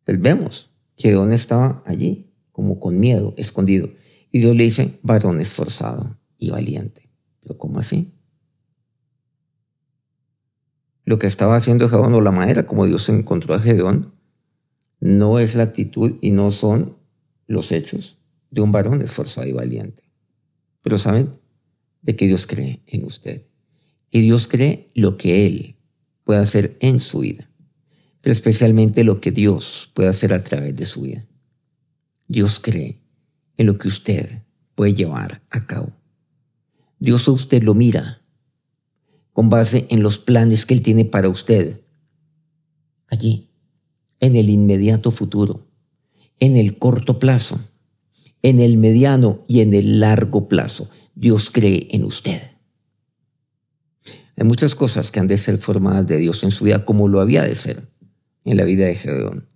pues 0.05 0.21
vemos 0.21 0.71
que 0.97 1.09
Gedón 1.09 1.33
estaba 1.33 1.83
allí, 1.87 2.31
como 2.53 2.79
con 2.79 3.01
miedo, 3.01 3.35
escondido. 3.37 3.89
Y 4.31 4.41
Dios 4.41 4.55
le 4.55 4.65
dice, 4.65 4.99
varón 5.03 5.41
esforzado 5.41 6.19
y 6.39 6.51
valiente. 6.51 7.11
¿Pero 7.43 7.59
cómo 7.59 7.79
así? 7.79 8.13
Lo 11.05 11.19
que 11.19 11.27
estaba 11.27 11.57
haciendo 11.57 11.89
Gedeón 11.89 12.15
o 12.15 12.21
la 12.21 12.31
manera 12.31 12.67
como 12.67 12.87
Dios 12.87 13.09
encontró 13.09 13.55
a 13.55 13.61
Gedeón 13.61 14.15
no 15.01 15.39
es 15.39 15.55
la 15.55 15.65
actitud 15.65 16.15
y 16.23 16.31
no 16.31 16.51
son 16.51 16.97
los 17.47 17.73
hechos 17.73 18.19
de 18.51 18.63
un 18.63 18.73
varón 18.73 19.03
esforzado 19.03 19.47
y 19.47 19.53
valiente. 19.53 20.04
Pero 20.85 20.99
saben 20.99 21.31
de 22.03 22.15
que 22.15 22.27
Dios 22.27 22.47
cree 22.47 22.83
en 22.87 23.07
usted. 23.07 23.47
Y 24.11 24.21
Dios 24.21 24.47
cree 24.49 24.91
lo 24.95 25.17
que 25.17 25.47
Él 25.47 25.77
puede 26.25 26.41
hacer 26.41 26.77
en 26.81 27.01
su 27.01 27.21
vida. 27.21 27.49
Pero 28.21 28.33
especialmente 28.33 29.03
lo 29.03 29.19
que 29.19 29.31
Dios 29.31 29.91
puede 29.95 30.11
hacer 30.11 30.35
a 30.35 30.45
través 30.45 30.77
de 30.77 30.85
su 30.85 31.01
vida. 31.01 31.27
Dios 32.29 32.61
cree 32.61 33.01
en 33.57 33.67
lo 33.67 33.79
que 33.79 33.89
usted 33.89 34.43
puede 34.75 34.93
llevar 34.93 35.43
a 35.49 35.67
cabo. 35.67 35.91
Dios 36.99 37.29
a 37.29 37.33
usted 37.33 37.63
lo 37.63 37.75
mira 37.75 38.21
con 39.33 39.49
base 39.49 39.87
en 39.89 40.03
los 40.03 40.19
planes 40.19 40.67
que 40.67 40.75
Él 40.75 40.83
tiene 40.83 41.07
para 41.07 41.31
usted. 41.31 41.81
Allí, 43.09 43.49
en 44.21 44.37
el 44.37 44.51
inmediato 44.51 45.11
futuro, 45.11 45.67
en 46.41 46.57
el 46.57 46.79
corto 46.79 47.19
plazo, 47.19 47.59
en 48.45 48.61
el 48.61 48.77
mediano 48.77 49.43
y 49.49 49.61
en 49.61 49.73
el 49.73 50.01
largo 50.01 50.49
plazo, 50.49 50.91
Dios 51.15 51.51
cree 51.51 51.89
en 51.93 52.05
usted. 52.05 52.43
Hay 54.37 54.45
muchas 54.47 54.75
cosas 54.75 55.11
que 55.11 55.19
han 55.19 55.29
de 55.29 55.39
ser 55.39 55.57
formadas 55.57 56.07
de 56.07 56.19
Dios 56.19 56.45
en 56.45 56.51
su 56.51 56.67
vida 56.67 56.85
como 56.85 57.09
lo 57.09 57.23
había 57.23 57.43
de 57.43 57.55
ser 57.55 57.89
en 58.45 58.59
la 58.59 58.65
vida 58.65 58.85
de 58.85 58.97
Gedeón. 58.97 59.49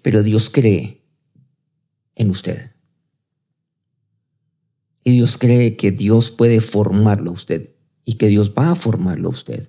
Pero 0.00 0.22
Dios 0.22 0.48
cree 0.48 1.04
en 2.14 2.30
usted. 2.30 2.72
Y 5.04 5.12
Dios 5.12 5.36
cree 5.36 5.76
que 5.76 5.90
Dios 5.90 6.30
puede 6.30 6.62
formarlo 6.62 7.30
a 7.30 7.34
usted 7.34 7.74
y 8.06 8.14
que 8.14 8.28
Dios 8.28 8.54
va 8.56 8.70
a 8.70 8.74
formarlo 8.74 9.28
a 9.28 9.32
usted 9.32 9.68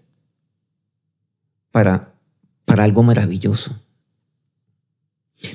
para, 1.72 2.16
para 2.64 2.86
algo 2.86 3.04
maravilloso. 3.04 3.84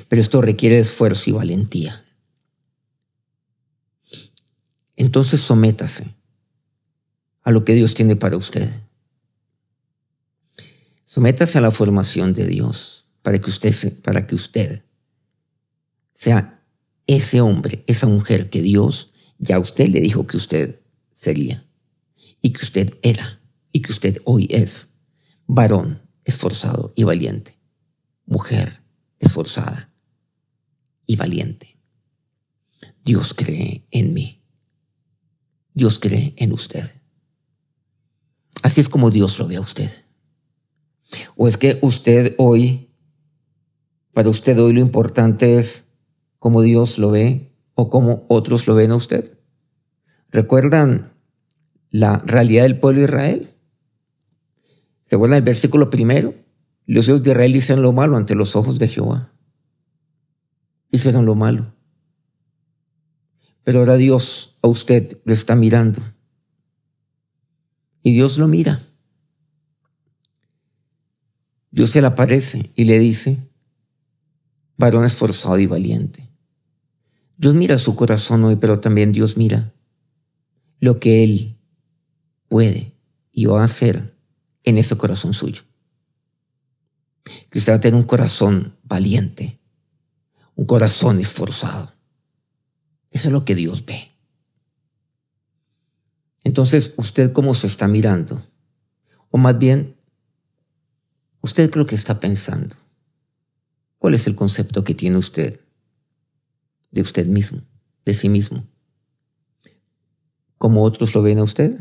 Pero 0.07 0.21
esto 0.21 0.41
requiere 0.41 0.79
esfuerzo 0.79 1.29
y 1.29 1.33
valentía. 1.33 2.05
Entonces 4.95 5.41
sométase 5.41 6.15
a 7.43 7.51
lo 7.51 7.65
que 7.65 7.73
Dios 7.73 7.93
tiene 7.93 8.15
para 8.15 8.37
usted. 8.37 8.69
Sométase 11.05 11.57
a 11.57 11.61
la 11.61 11.71
formación 11.71 12.33
de 12.33 12.47
Dios 12.47 13.05
para 13.21 13.39
que 13.39 13.49
usted, 13.49 14.01
para 14.01 14.25
que 14.27 14.35
usted 14.35 14.83
sea 16.13 16.63
ese 17.07 17.41
hombre, 17.41 17.83
esa 17.87 18.07
mujer 18.07 18.49
que 18.49 18.61
Dios 18.61 19.11
ya 19.37 19.59
usted 19.59 19.89
le 19.89 20.01
dijo 20.01 20.25
que 20.27 20.37
usted 20.37 20.79
sería 21.13 21.65
y 22.41 22.51
que 22.51 22.63
usted 22.63 22.97
era 23.01 23.41
y 23.71 23.81
que 23.81 23.91
usted 23.91 24.21
hoy 24.23 24.47
es 24.49 24.89
varón 25.45 26.01
esforzado 26.23 26.93
y 26.95 27.03
valiente, 27.03 27.57
mujer 28.25 28.84
esforzada 29.19 29.93
y 31.05 31.15
valiente. 31.15 31.77
Dios 33.03 33.33
cree 33.33 33.85
en 33.91 34.13
mí. 34.13 34.43
Dios 35.73 35.99
cree 35.99 36.33
en 36.37 36.53
usted. 36.53 36.89
Así 38.63 38.81
es 38.81 38.89
como 38.89 39.11
Dios 39.11 39.37
lo 39.39 39.47
ve 39.47 39.57
a 39.57 39.61
usted. 39.61 39.91
¿O 41.35 41.47
es 41.47 41.57
que 41.57 41.77
usted 41.81 42.35
hoy, 42.37 42.89
para 44.13 44.29
usted 44.29 44.57
hoy 44.59 44.73
lo 44.73 44.79
importante 44.79 45.59
es 45.59 45.85
cómo 46.45 46.61
Dios 46.61 46.99
lo 46.99 47.09
ve 47.09 47.55
o 47.73 47.89
como 47.89 48.25
otros 48.27 48.67
lo 48.67 48.75
ven 48.75 48.91
a 48.91 48.95
usted. 48.95 49.37
¿Recuerdan 50.29 51.13
la 51.89 52.19
realidad 52.19 52.63
del 52.63 52.79
pueblo 52.79 52.99
de 52.99 53.05
Israel? 53.05 53.55
¿Se 55.05 55.15
acuerdan 55.15 55.37
el 55.37 55.43
versículo 55.43 55.89
primero? 55.89 56.35
Los 56.87 57.07
hijos 57.07 57.23
de 57.23 57.31
Israel 57.31 57.55
hicieron 57.55 57.83
lo 57.83 57.91
malo 57.91 58.17
ante 58.17 58.35
los 58.35 58.55
ojos 58.55 58.77
de 58.77 58.87
Jehová. 58.87 59.31
Hicieron 60.91 61.25
lo 61.25 61.35
malo. 61.35 61.73
Pero 63.63 63.79
ahora 63.79 63.97
Dios 63.97 64.55
a 64.61 64.67
usted 64.67 65.19
lo 65.25 65.33
está 65.33 65.55
mirando. 65.55 66.01
Y 68.03 68.13
Dios 68.13 68.37
lo 68.37 68.47
mira. 68.47 68.83
Dios 71.71 71.89
se 71.89 71.99
le 72.01 72.07
aparece 72.07 72.71
y 72.75 72.85
le 72.85 72.99
dice, 72.99 73.37
varón 74.77 75.03
esforzado 75.03 75.59
y 75.59 75.65
valiente. 75.65 76.29
Dios 77.37 77.53
mira 77.53 77.77
su 77.77 77.95
corazón 77.95 78.45
hoy, 78.45 78.55
pero 78.55 78.79
también 78.79 79.11
Dios 79.11 79.35
mira 79.35 79.73
lo 80.79 80.99
que 80.99 81.23
Él 81.23 81.57
puede 82.47 82.93
y 83.33 83.45
va 83.45 83.61
a 83.61 83.65
hacer 83.65 84.15
en 84.63 84.77
ese 84.77 84.95
corazón 84.95 85.33
suyo. 85.33 85.63
Que 87.49 87.59
usted 87.59 87.73
va 87.73 87.77
a 87.77 87.81
tener 87.81 87.95
un 87.95 88.07
corazón 88.07 88.77
valiente, 88.83 89.59
un 90.55 90.65
corazón 90.65 91.19
esforzado. 91.19 91.93
Eso 93.11 93.29
es 93.29 93.31
lo 93.31 93.45
que 93.45 93.55
Dios 93.55 93.85
ve. 93.85 94.11
Entonces, 96.43 96.93
¿usted 96.97 97.33
cómo 97.33 97.55
se 97.55 97.67
está 97.67 97.87
mirando? 97.87 98.45
O 99.31 99.37
más 99.37 99.57
bien, 99.57 99.95
¿usted 101.41 101.71
creo 101.71 101.85
que 101.85 101.95
está 101.95 102.19
pensando? 102.19 102.75
¿Cuál 103.97 104.13
es 104.13 104.27
el 104.27 104.35
concepto 104.35 104.83
que 104.83 104.93
tiene 104.93 105.17
usted 105.17 105.65
de 106.95 107.01
usted 107.01 107.27
mismo, 107.27 107.61
de 108.05 108.13
sí 108.13 108.29
mismo. 108.29 108.65
¿Cómo 110.57 110.81
otros 110.83 111.13
lo 111.13 111.21
ven 111.21 111.39
a 111.39 111.43
usted? 111.43 111.77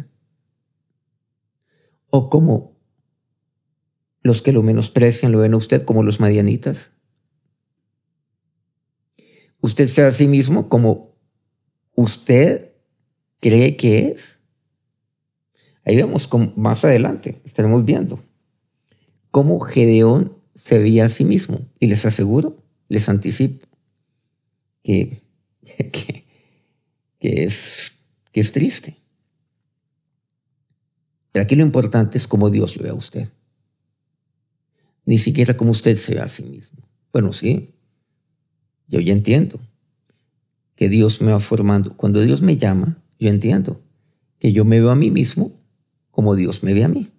¿O 2.11 2.29
como 2.29 2.74
los 4.25 4.43
que 4.43 4.51
lo 4.51 4.65
menosprecian 4.65 5.31
lo 5.31 5.39
ven 5.39 5.55
a 5.55 5.59
usted 5.59 5.85
como 5.85 6.03
los 6.03 6.19
madianitas? 6.19 6.91
¿Usted 9.61 9.87
sea 9.87 10.09
a 10.09 10.13
sí 10.13 10.27
mismo 10.27 10.69
como 10.69 11.17
usted 11.95 12.73
cree 13.39 13.77
que 13.77 14.09
es? 14.09 14.41
Ahí 15.85 15.95
vemos 15.95 16.29
más 16.57 16.85
adelante, 16.85 17.41
estaremos 17.45 17.85
viendo 17.85 18.21
cómo 19.35 19.59
Gedeón 19.59 20.39
se 20.55 20.79
veía 20.79 21.07
a 21.07 21.09
sí 21.09 21.25
mismo. 21.25 21.67
Y 21.81 21.89
les 21.89 22.07
aseguro, 22.07 22.63
les 22.89 23.09
anticipo, 23.09 23.67
que, 24.85 25.25
que, 27.19 27.45
es, 27.45 27.95
que 28.31 28.41
es 28.41 28.53
triste. 28.53 28.97
Pero 31.33 31.43
aquí 31.43 31.57
lo 31.57 31.65
importante 31.65 32.17
es 32.17 32.29
cómo 32.29 32.49
Dios 32.49 32.77
lo 32.77 32.85
ve 32.85 32.91
a 32.91 32.95
usted. 32.95 33.29
Ni 35.07 35.19
siquiera 35.19 35.57
como 35.57 35.71
usted 35.71 35.97
se 35.97 36.15
ve 36.15 36.21
a 36.21 36.29
sí 36.29 36.45
mismo. 36.45 36.89
Bueno, 37.13 37.33
sí, 37.33 37.75
yo 38.89 39.01
ya 39.01 39.13
entiendo 39.13 39.61
que 40.77 40.89
Dios 40.89 41.21
me 41.21 41.33
va 41.33 41.41
formando. 41.41 41.97
Cuando 41.97 42.21
Dios 42.21 42.43
me 42.43 42.57
llama, 42.57 43.03
yo 43.19 43.29
entiendo 43.29 43.83
que 44.39 44.53
yo 44.53 44.65
me 44.65 44.81
veo 44.81 44.91
a 44.91 44.97
mí 44.97 45.11
mismo 45.11 45.53
como 46.11 46.37
Dios 46.37 46.63
me 46.63 46.75
ve 46.75 46.85
a 46.85 46.89
mí. 46.89 47.11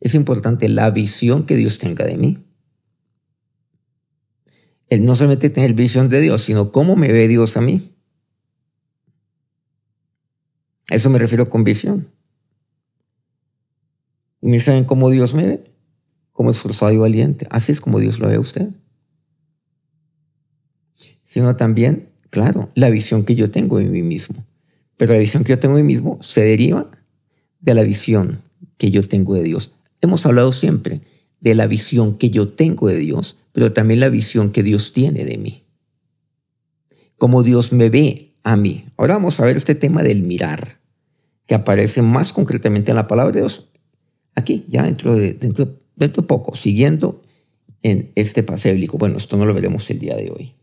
Es 0.00 0.14
importante 0.14 0.68
la 0.68 0.90
visión 0.90 1.44
que 1.44 1.56
Dios 1.56 1.78
tenga 1.78 2.04
de 2.04 2.16
mí. 2.16 2.38
Él 4.88 5.04
no 5.04 5.16
solamente 5.16 5.50
tener 5.50 5.74
visión 5.74 6.08
de 6.08 6.20
Dios, 6.20 6.42
sino 6.42 6.72
cómo 6.72 6.96
me 6.96 7.12
ve 7.12 7.28
Dios 7.28 7.56
a 7.56 7.60
mí. 7.60 7.94
A 10.90 10.94
eso 10.94 11.10
me 11.10 11.18
refiero 11.18 11.50
con 11.50 11.64
visión. 11.64 12.08
¿Y 14.40 14.48
me 14.48 14.60
saben 14.60 14.84
cómo 14.84 15.10
Dios 15.10 15.34
me 15.34 15.46
ve? 15.46 15.67
Como 16.38 16.52
esforzado 16.52 16.92
y 16.92 16.96
valiente. 16.96 17.48
Así 17.50 17.72
es 17.72 17.80
como 17.80 17.98
Dios 17.98 18.20
lo 18.20 18.28
ve 18.28 18.36
a 18.36 18.40
usted. 18.40 18.68
Sino 21.24 21.56
también, 21.56 22.10
claro, 22.30 22.70
la 22.76 22.90
visión 22.90 23.24
que 23.24 23.34
yo 23.34 23.50
tengo 23.50 23.78
de 23.78 23.86
mí 23.86 24.02
mismo. 24.02 24.46
Pero 24.96 25.14
la 25.14 25.18
visión 25.18 25.42
que 25.42 25.50
yo 25.50 25.58
tengo 25.58 25.74
de 25.74 25.82
mí 25.82 25.94
mismo 25.94 26.16
se 26.22 26.42
deriva 26.42 26.92
de 27.58 27.74
la 27.74 27.82
visión 27.82 28.42
que 28.76 28.92
yo 28.92 29.08
tengo 29.08 29.34
de 29.34 29.42
Dios. 29.42 29.74
Hemos 30.00 30.24
hablado 30.26 30.52
siempre 30.52 31.00
de 31.40 31.56
la 31.56 31.66
visión 31.66 32.16
que 32.16 32.30
yo 32.30 32.46
tengo 32.46 32.86
de 32.86 32.98
Dios, 32.98 33.36
pero 33.50 33.72
también 33.72 33.98
la 33.98 34.08
visión 34.08 34.52
que 34.52 34.62
Dios 34.62 34.92
tiene 34.92 35.24
de 35.24 35.38
mí. 35.38 35.64
Cómo 37.16 37.42
Dios 37.42 37.72
me 37.72 37.90
ve 37.90 38.36
a 38.44 38.56
mí. 38.56 38.86
Ahora 38.96 39.14
vamos 39.14 39.40
a 39.40 39.44
ver 39.44 39.56
este 39.56 39.74
tema 39.74 40.04
del 40.04 40.22
mirar, 40.22 40.78
que 41.48 41.56
aparece 41.56 42.00
más 42.00 42.32
concretamente 42.32 42.92
en 42.92 42.96
la 42.96 43.08
palabra 43.08 43.32
de 43.32 43.40
Dios 43.40 43.72
aquí, 44.36 44.64
ya 44.68 44.84
dentro 44.84 45.16
de, 45.16 45.32
dentro, 45.32 45.80
dentro 45.98 46.22
de 46.22 46.28
poco, 46.28 46.54
siguiendo 46.54 47.22
en 47.82 48.12
este 48.14 48.42
paseo 48.42 48.72
bíblico. 48.72 48.98
Bueno, 48.98 49.16
esto 49.16 49.36
no 49.36 49.44
lo 49.44 49.54
veremos 49.54 49.90
el 49.90 49.98
día 49.98 50.16
de 50.16 50.30
hoy. 50.30 50.54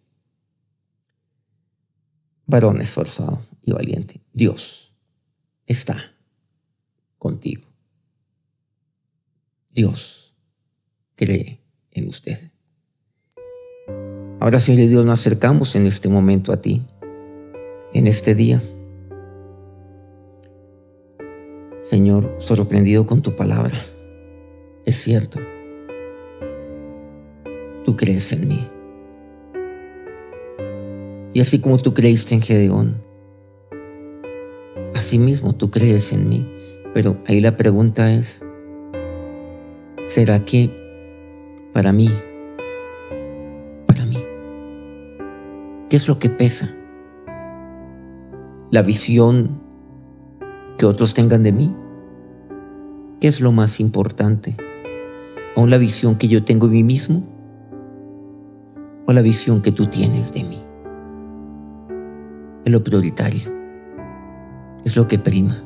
Varón 2.48 2.80
esforzado 2.82 3.42
y 3.64 3.72
valiente, 3.72 4.22
Dios 4.34 4.94
está 5.66 6.14
contigo. 7.18 7.64
Dios 9.72 10.34
cree 11.16 11.60
en 11.92 12.08
usted. 12.08 12.52
Ahora, 14.40 14.60
Señor 14.60 14.90
Dios, 14.90 15.06
nos 15.06 15.20
acercamos 15.20 15.76
en 15.76 15.88
este 15.88 16.08
momento 16.08 16.54
a 16.54 16.62
ti, 16.62 16.84
en 17.94 18.08
este 18.08 18.36
día. 18.36 18.62
Señor, 21.80 22.36
sorprendido 22.40 23.08
con 23.08 23.22
tu 23.22 23.36
palabra. 23.36 23.76
Es 24.86 24.98
cierto. 24.98 25.40
Tú 27.86 27.98
crees 27.98 28.32
en 28.32 28.48
mí. 28.48 28.70
Y 31.34 31.40
así 31.40 31.60
como 31.60 31.80
tú 31.80 31.96
creíste 31.96 32.36
en 32.36 32.42
Gedeón, 32.44 33.02
así 34.94 35.18
mismo 35.18 35.56
tú 35.56 35.72
crees 35.72 36.14
en 36.14 36.30
mí. 36.30 36.48
Pero 36.94 37.18
ahí 37.26 37.42
la 37.42 37.58
pregunta 37.58 38.14
es, 38.14 38.42
¿será 40.06 40.46
que 40.46 40.70
para 41.74 41.92
mí, 41.92 42.10
para 43.88 44.06
mí, 44.06 44.24
qué 45.90 45.96
es 45.98 46.08
lo 46.08 46.20
que 46.20 46.30
pesa? 46.30 46.74
¿La 48.70 48.84
visión 48.84 49.62
que 50.78 50.86
otros 50.86 51.16
tengan 51.16 51.42
de 51.42 51.52
mí? 51.52 51.76
¿Qué 53.20 53.28
es 53.28 53.42
lo 53.42 53.52
más 53.52 53.80
importante? 53.80 54.56
¿O 55.56 55.68
la 55.68 55.78
visión 55.78 56.16
que 56.16 56.28
yo 56.28 56.44
tengo 56.44 56.68
de 56.68 56.74
mí 56.74 56.84
mismo? 56.84 57.24
¿O 59.08 59.14
la 59.14 59.22
visión 59.22 59.62
que 59.62 59.72
tú 59.72 59.88
tienes 59.88 60.34
de 60.34 60.44
mí? 60.44 60.62
Es 62.66 62.72
lo 62.72 62.84
prioritario. 62.84 63.52
Es 64.84 64.96
lo 64.96 65.08
que 65.08 65.18
prima. 65.18 65.64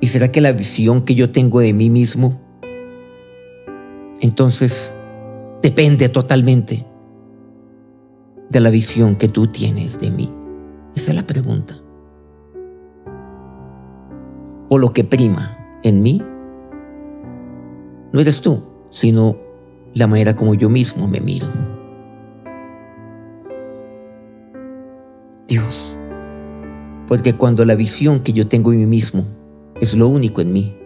¿Y 0.00 0.08
será 0.08 0.30
que 0.30 0.40
la 0.40 0.52
visión 0.52 1.02
que 1.02 1.14
yo 1.14 1.30
tengo 1.30 1.60
de 1.60 1.72
mí 1.72 1.88
mismo, 1.88 2.40
entonces, 4.20 4.92
depende 5.62 6.08
totalmente 6.08 6.84
de 8.50 8.60
la 8.60 8.70
visión 8.70 9.16
que 9.16 9.28
tú 9.28 9.46
tienes 9.46 9.98
de 10.00 10.10
mí? 10.10 10.30
Esa 10.94 11.12
es 11.12 11.16
la 11.16 11.26
pregunta 11.26 11.84
o 14.74 14.78
lo 14.78 14.92
que 14.92 15.04
prima 15.04 15.56
en 15.84 16.02
mí, 16.02 16.20
no 18.14 18.20
eres 18.20 18.40
tú, 18.40 18.62
sino 18.90 19.36
la 19.92 20.06
manera 20.06 20.36
como 20.36 20.54
yo 20.54 20.68
mismo 20.68 21.08
me 21.08 21.20
miro. 21.20 21.48
Dios, 25.48 25.96
porque 27.08 27.32
cuando 27.32 27.64
la 27.64 27.74
visión 27.74 28.20
que 28.20 28.32
yo 28.32 28.46
tengo 28.46 28.72
en 28.72 28.78
mí 28.78 28.86
mismo 28.86 29.24
es 29.80 29.96
lo 29.96 30.06
único 30.06 30.40
en 30.40 30.52
mí, 30.52 30.76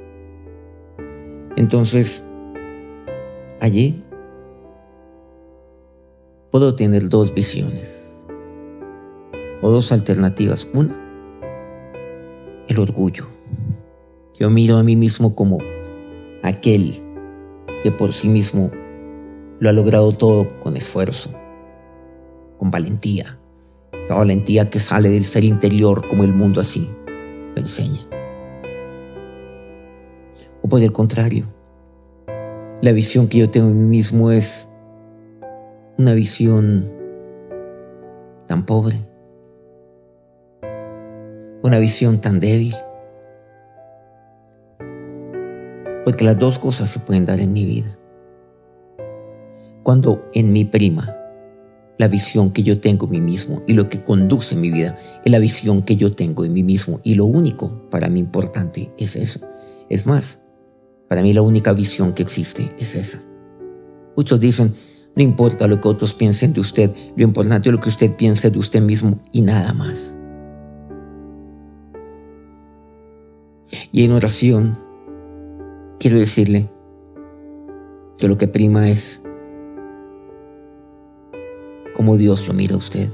entonces 1.56 2.24
allí 3.60 4.02
puedo 6.50 6.76
tener 6.76 7.10
dos 7.10 7.34
visiones 7.34 8.10
o 9.60 9.70
dos 9.70 9.92
alternativas. 9.92 10.66
Una, 10.72 10.96
el 12.68 12.78
orgullo 12.78 13.26
yo 14.40 14.48
miro 14.48 14.78
a 14.78 14.82
mí 14.82 14.96
mismo 14.96 15.34
como 15.34 15.58
aquel 16.42 17.02
que 17.82 17.90
por 17.90 18.12
sí 18.12 18.28
mismo 18.28 18.70
lo 19.60 19.68
ha 19.68 19.72
logrado 19.72 20.16
todo 20.16 20.58
con 20.60 20.76
esfuerzo, 20.76 21.30
con 22.58 22.70
valentía. 22.70 23.38
Esa 24.02 24.14
valentía 24.14 24.70
que 24.70 24.78
sale 24.78 25.10
del 25.10 25.24
ser 25.24 25.44
interior 25.44 26.06
como 26.08 26.24
el 26.24 26.32
mundo 26.32 26.60
así 26.60 26.88
lo 27.54 27.60
enseña. 27.60 28.06
O 30.62 30.68
por 30.68 30.80
el 30.80 30.92
contrario, 30.92 31.46
la 32.80 32.92
visión 32.92 33.28
que 33.28 33.38
yo 33.38 33.50
tengo 33.50 33.68
de 33.68 33.74
mí 33.74 33.86
mismo 33.88 34.30
es 34.30 34.68
una 35.98 36.14
visión 36.14 36.88
tan 38.46 38.64
pobre, 38.64 39.00
una 41.62 41.78
visión 41.78 42.20
tan 42.20 42.38
débil, 42.38 42.76
porque 46.08 46.24
las 46.24 46.38
dos 46.38 46.58
cosas 46.58 46.88
se 46.88 47.00
pueden 47.00 47.26
dar 47.26 47.38
en 47.38 47.52
mi 47.52 47.66
vida. 47.66 47.98
Cuando 49.82 50.24
en 50.32 50.54
mi 50.54 50.64
prima, 50.64 51.14
la 51.98 52.08
visión 52.08 52.50
que 52.50 52.62
yo 52.62 52.80
tengo 52.80 53.04
en 53.04 53.10
mí 53.10 53.20
mismo 53.20 53.62
y 53.66 53.74
lo 53.74 53.90
que 53.90 54.02
conduce 54.02 54.56
mi 54.56 54.70
vida 54.70 54.98
es 55.22 55.30
la 55.30 55.38
visión 55.38 55.82
que 55.82 55.96
yo 55.96 56.10
tengo 56.12 56.46
en 56.46 56.54
mí 56.54 56.62
mismo 56.62 57.00
y 57.02 57.14
lo 57.14 57.26
único 57.26 57.90
para 57.90 58.08
mí 58.08 58.20
importante 58.20 58.90
es 58.96 59.16
eso. 59.16 59.40
Es 59.90 60.06
más, 60.06 60.40
para 61.10 61.20
mí 61.20 61.34
la 61.34 61.42
única 61.42 61.74
visión 61.74 62.14
que 62.14 62.22
existe 62.22 62.74
es 62.78 62.94
esa. 62.94 63.20
Muchos 64.16 64.40
dicen, 64.40 64.74
no 65.14 65.22
importa 65.22 65.66
lo 65.66 65.78
que 65.78 65.88
otros 65.88 66.14
piensen 66.14 66.54
de 66.54 66.62
usted, 66.62 66.90
lo 67.16 67.22
importante 67.22 67.68
es 67.68 67.74
lo 67.74 67.80
que 67.82 67.90
usted 67.90 68.16
piense 68.16 68.50
de 68.50 68.58
usted 68.58 68.80
mismo 68.80 69.20
y 69.30 69.42
nada 69.42 69.74
más. 69.74 70.16
Y 73.92 74.06
en 74.06 74.12
oración 74.12 74.87
quiero 75.98 76.18
decirle 76.18 76.70
que 78.16 78.28
lo 78.28 78.38
que 78.38 78.48
prima 78.48 78.88
es 78.88 79.22
cómo 81.94 82.16
Dios 82.16 82.46
lo 82.46 82.54
mira 82.54 82.74
a 82.74 82.78
usted. 82.78 83.10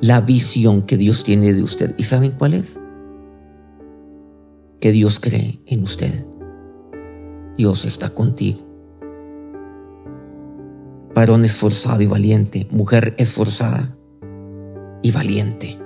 La 0.00 0.20
visión 0.20 0.82
que 0.82 0.96
Dios 0.96 1.24
tiene 1.24 1.52
de 1.52 1.62
usted. 1.62 1.94
¿Y 1.96 2.02
saben 2.02 2.32
cuál 2.32 2.54
es? 2.54 2.78
Que 4.80 4.92
Dios 4.92 5.20
cree 5.20 5.60
en 5.66 5.82
usted. 5.82 6.26
Dios 7.56 7.84
está 7.84 8.10
contigo. 8.10 8.60
Varón 11.14 11.44
esforzado 11.44 12.02
y 12.02 12.06
valiente, 12.06 12.66
mujer 12.70 13.14
esforzada 13.18 13.96
y 15.02 15.12
valiente. 15.12 15.78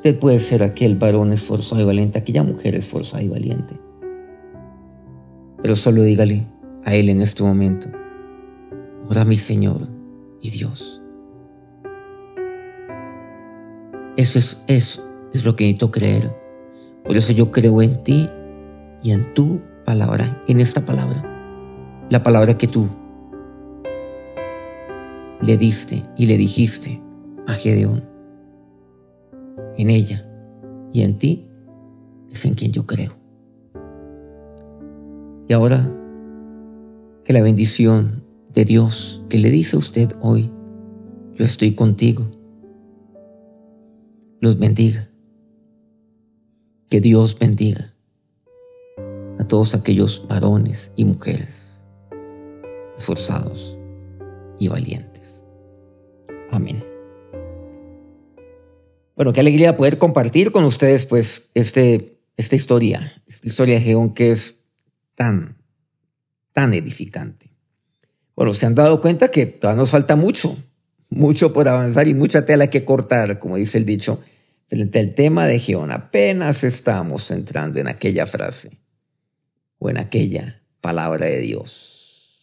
Usted 0.00 0.18
puede 0.18 0.40
ser 0.40 0.62
aquel 0.62 0.96
varón 0.96 1.30
esforzado 1.30 1.82
y 1.82 1.84
valiente, 1.84 2.18
aquella 2.18 2.42
mujer 2.42 2.74
esforzada 2.74 3.22
y 3.22 3.28
valiente. 3.28 3.78
Pero 5.62 5.76
solo 5.76 6.02
dígale 6.02 6.46
a 6.86 6.94
Él 6.94 7.10
en 7.10 7.20
este 7.20 7.42
momento, 7.42 7.88
ora 9.10 9.26
mi 9.26 9.36
Señor 9.36 9.88
y 10.40 10.48
Dios. 10.48 11.02
Eso 14.16 14.38
es, 14.38 14.64
eso 14.68 15.06
es 15.34 15.44
lo 15.44 15.54
que 15.54 15.64
necesito 15.64 15.90
creer. 15.90 16.34
Por 17.04 17.18
eso 17.18 17.34
yo 17.34 17.52
creo 17.52 17.82
en 17.82 18.02
ti 18.02 18.26
y 19.02 19.10
en 19.10 19.34
tu 19.34 19.60
palabra, 19.84 20.42
en 20.48 20.60
esta 20.60 20.82
palabra, 20.82 22.06
la 22.08 22.22
palabra 22.22 22.56
que 22.56 22.68
tú 22.68 22.88
le 25.42 25.58
diste 25.58 26.04
y 26.16 26.24
le 26.24 26.38
dijiste 26.38 27.02
a 27.46 27.52
Gedeón. 27.52 28.09
En 29.80 29.88
ella 29.88 30.22
y 30.92 31.00
en 31.00 31.16
ti 31.16 31.48
es 32.30 32.44
en 32.44 32.54
quien 32.54 32.70
yo 32.70 32.86
creo. 32.86 33.12
Y 35.48 35.54
ahora 35.54 35.90
que 37.24 37.32
la 37.32 37.40
bendición 37.40 38.22
de 38.52 38.66
Dios 38.66 39.24
que 39.30 39.38
le 39.38 39.50
dice 39.50 39.76
a 39.76 39.78
usted 39.78 40.12
hoy, 40.20 40.52
yo 41.32 41.46
estoy 41.46 41.74
contigo, 41.74 42.26
los 44.40 44.58
bendiga. 44.58 45.08
Que 46.90 47.00
Dios 47.00 47.38
bendiga 47.38 47.94
a 49.38 49.44
todos 49.48 49.74
aquellos 49.74 50.26
varones 50.28 50.92
y 50.94 51.06
mujeres 51.06 51.80
esforzados 52.98 53.78
y 54.58 54.68
valientes. 54.68 55.42
Amén. 56.50 56.89
Bueno, 59.20 59.34
qué 59.34 59.40
alegría 59.40 59.76
poder 59.76 59.98
compartir 59.98 60.50
con 60.50 60.64
ustedes 60.64 61.04
pues 61.04 61.50
este, 61.52 62.22
esta 62.38 62.56
historia, 62.56 63.22
esta 63.26 63.46
historia 63.48 63.74
de 63.74 63.82
Geón 63.82 64.14
que 64.14 64.30
es 64.30 64.60
tan, 65.14 65.58
tan 66.54 66.72
edificante. 66.72 67.50
Bueno, 68.34 68.54
se 68.54 68.64
han 68.64 68.74
dado 68.74 69.02
cuenta 69.02 69.30
que 69.30 69.44
todavía 69.44 69.82
nos 69.82 69.90
falta 69.90 70.16
mucho, 70.16 70.56
mucho 71.10 71.52
por 71.52 71.68
avanzar 71.68 72.08
y 72.08 72.14
mucha 72.14 72.46
tela 72.46 72.70
que 72.70 72.86
cortar, 72.86 73.38
como 73.38 73.56
dice 73.56 73.76
el 73.76 73.84
dicho, 73.84 74.22
frente 74.68 75.00
al 75.00 75.12
tema 75.12 75.46
de 75.46 75.58
Geón. 75.58 75.92
Apenas 75.92 76.64
estamos 76.64 77.30
entrando 77.30 77.78
en 77.78 77.88
aquella 77.88 78.26
frase 78.26 78.78
o 79.78 79.90
en 79.90 79.98
aquella 79.98 80.62
palabra 80.80 81.26
de 81.26 81.40
Dios. 81.40 82.40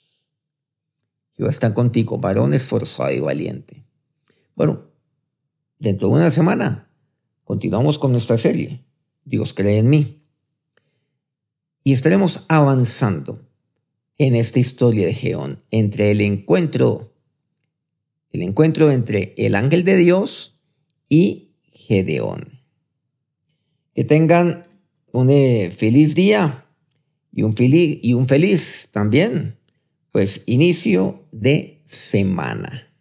Jehová 1.31 1.49
está 1.49 1.73
contigo, 1.73 2.19
varón 2.19 2.53
esforzado 2.53 3.11
y 3.11 3.19
valiente. 3.19 3.83
Bueno, 4.53 4.86
dentro 5.79 6.09
de 6.09 6.15
una 6.15 6.31
semana 6.31 6.87
continuamos 7.47 7.97
con 7.97 8.11
nuestra 8.11 8.37
serie, 8.37 8.83
Dios 9.23 9.53
cree 9.53 9.77
en 9.77 9.89
mí. 9.89 10.21
Y 11.85 11.93
estaremos 11.93 12.45
avanzando 12.49 13.47
en 14.17 14.35
esta 14.35 14.59
historia 14.59 15.05
de 15.05 15.13
Geón 15.13 15.63
entre 15.71 16.11
el 16.11 16.19
encuentro, 16.19 17.15
el 18.31 18.41
encuentro 18.41 18.91
entre 18.91 19.33
el 19.37 19.55
ángel 19.55 19.85
de 19.85 19.95
Dios 19.95 20.55
y 21.07 21.53
Gedeón. 21.71 22.59
Que 23.95 24.03
tengan 24.03 24.67
un 25.13 25.29
eh, 25.29 25.71
feliz 25.71 26.15
día 26.15 26.65
y 27.31 27.43
un 27.43 27.55
feliz, 27.55 27.99
y 28.01 28.11
un 28.11 28.27
feliz 28.27 28.89
también, 28.91 29.57
pues 30.11 30.43
inicio 30.47 31.23
de 31.31 31.81
semana. 31.85 32.93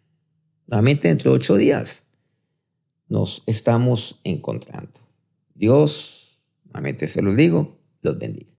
Nuevamente 0.67 1.09
dentro 1.09 1.31
de 1.31 1.37
ocho 1.37 1.57
días 1.57 2.06
nos 3.09 3.43
estamos 3.45 4.19
encontrando. 4.23 4.99
Dios, 5.55 6.39
nuevamente 6.65 7.07
se 7.07 7.21
los 7.21 7.35
digo, 7.35 7.77
los 8.01 8.17
bendiga. 8.17 8.51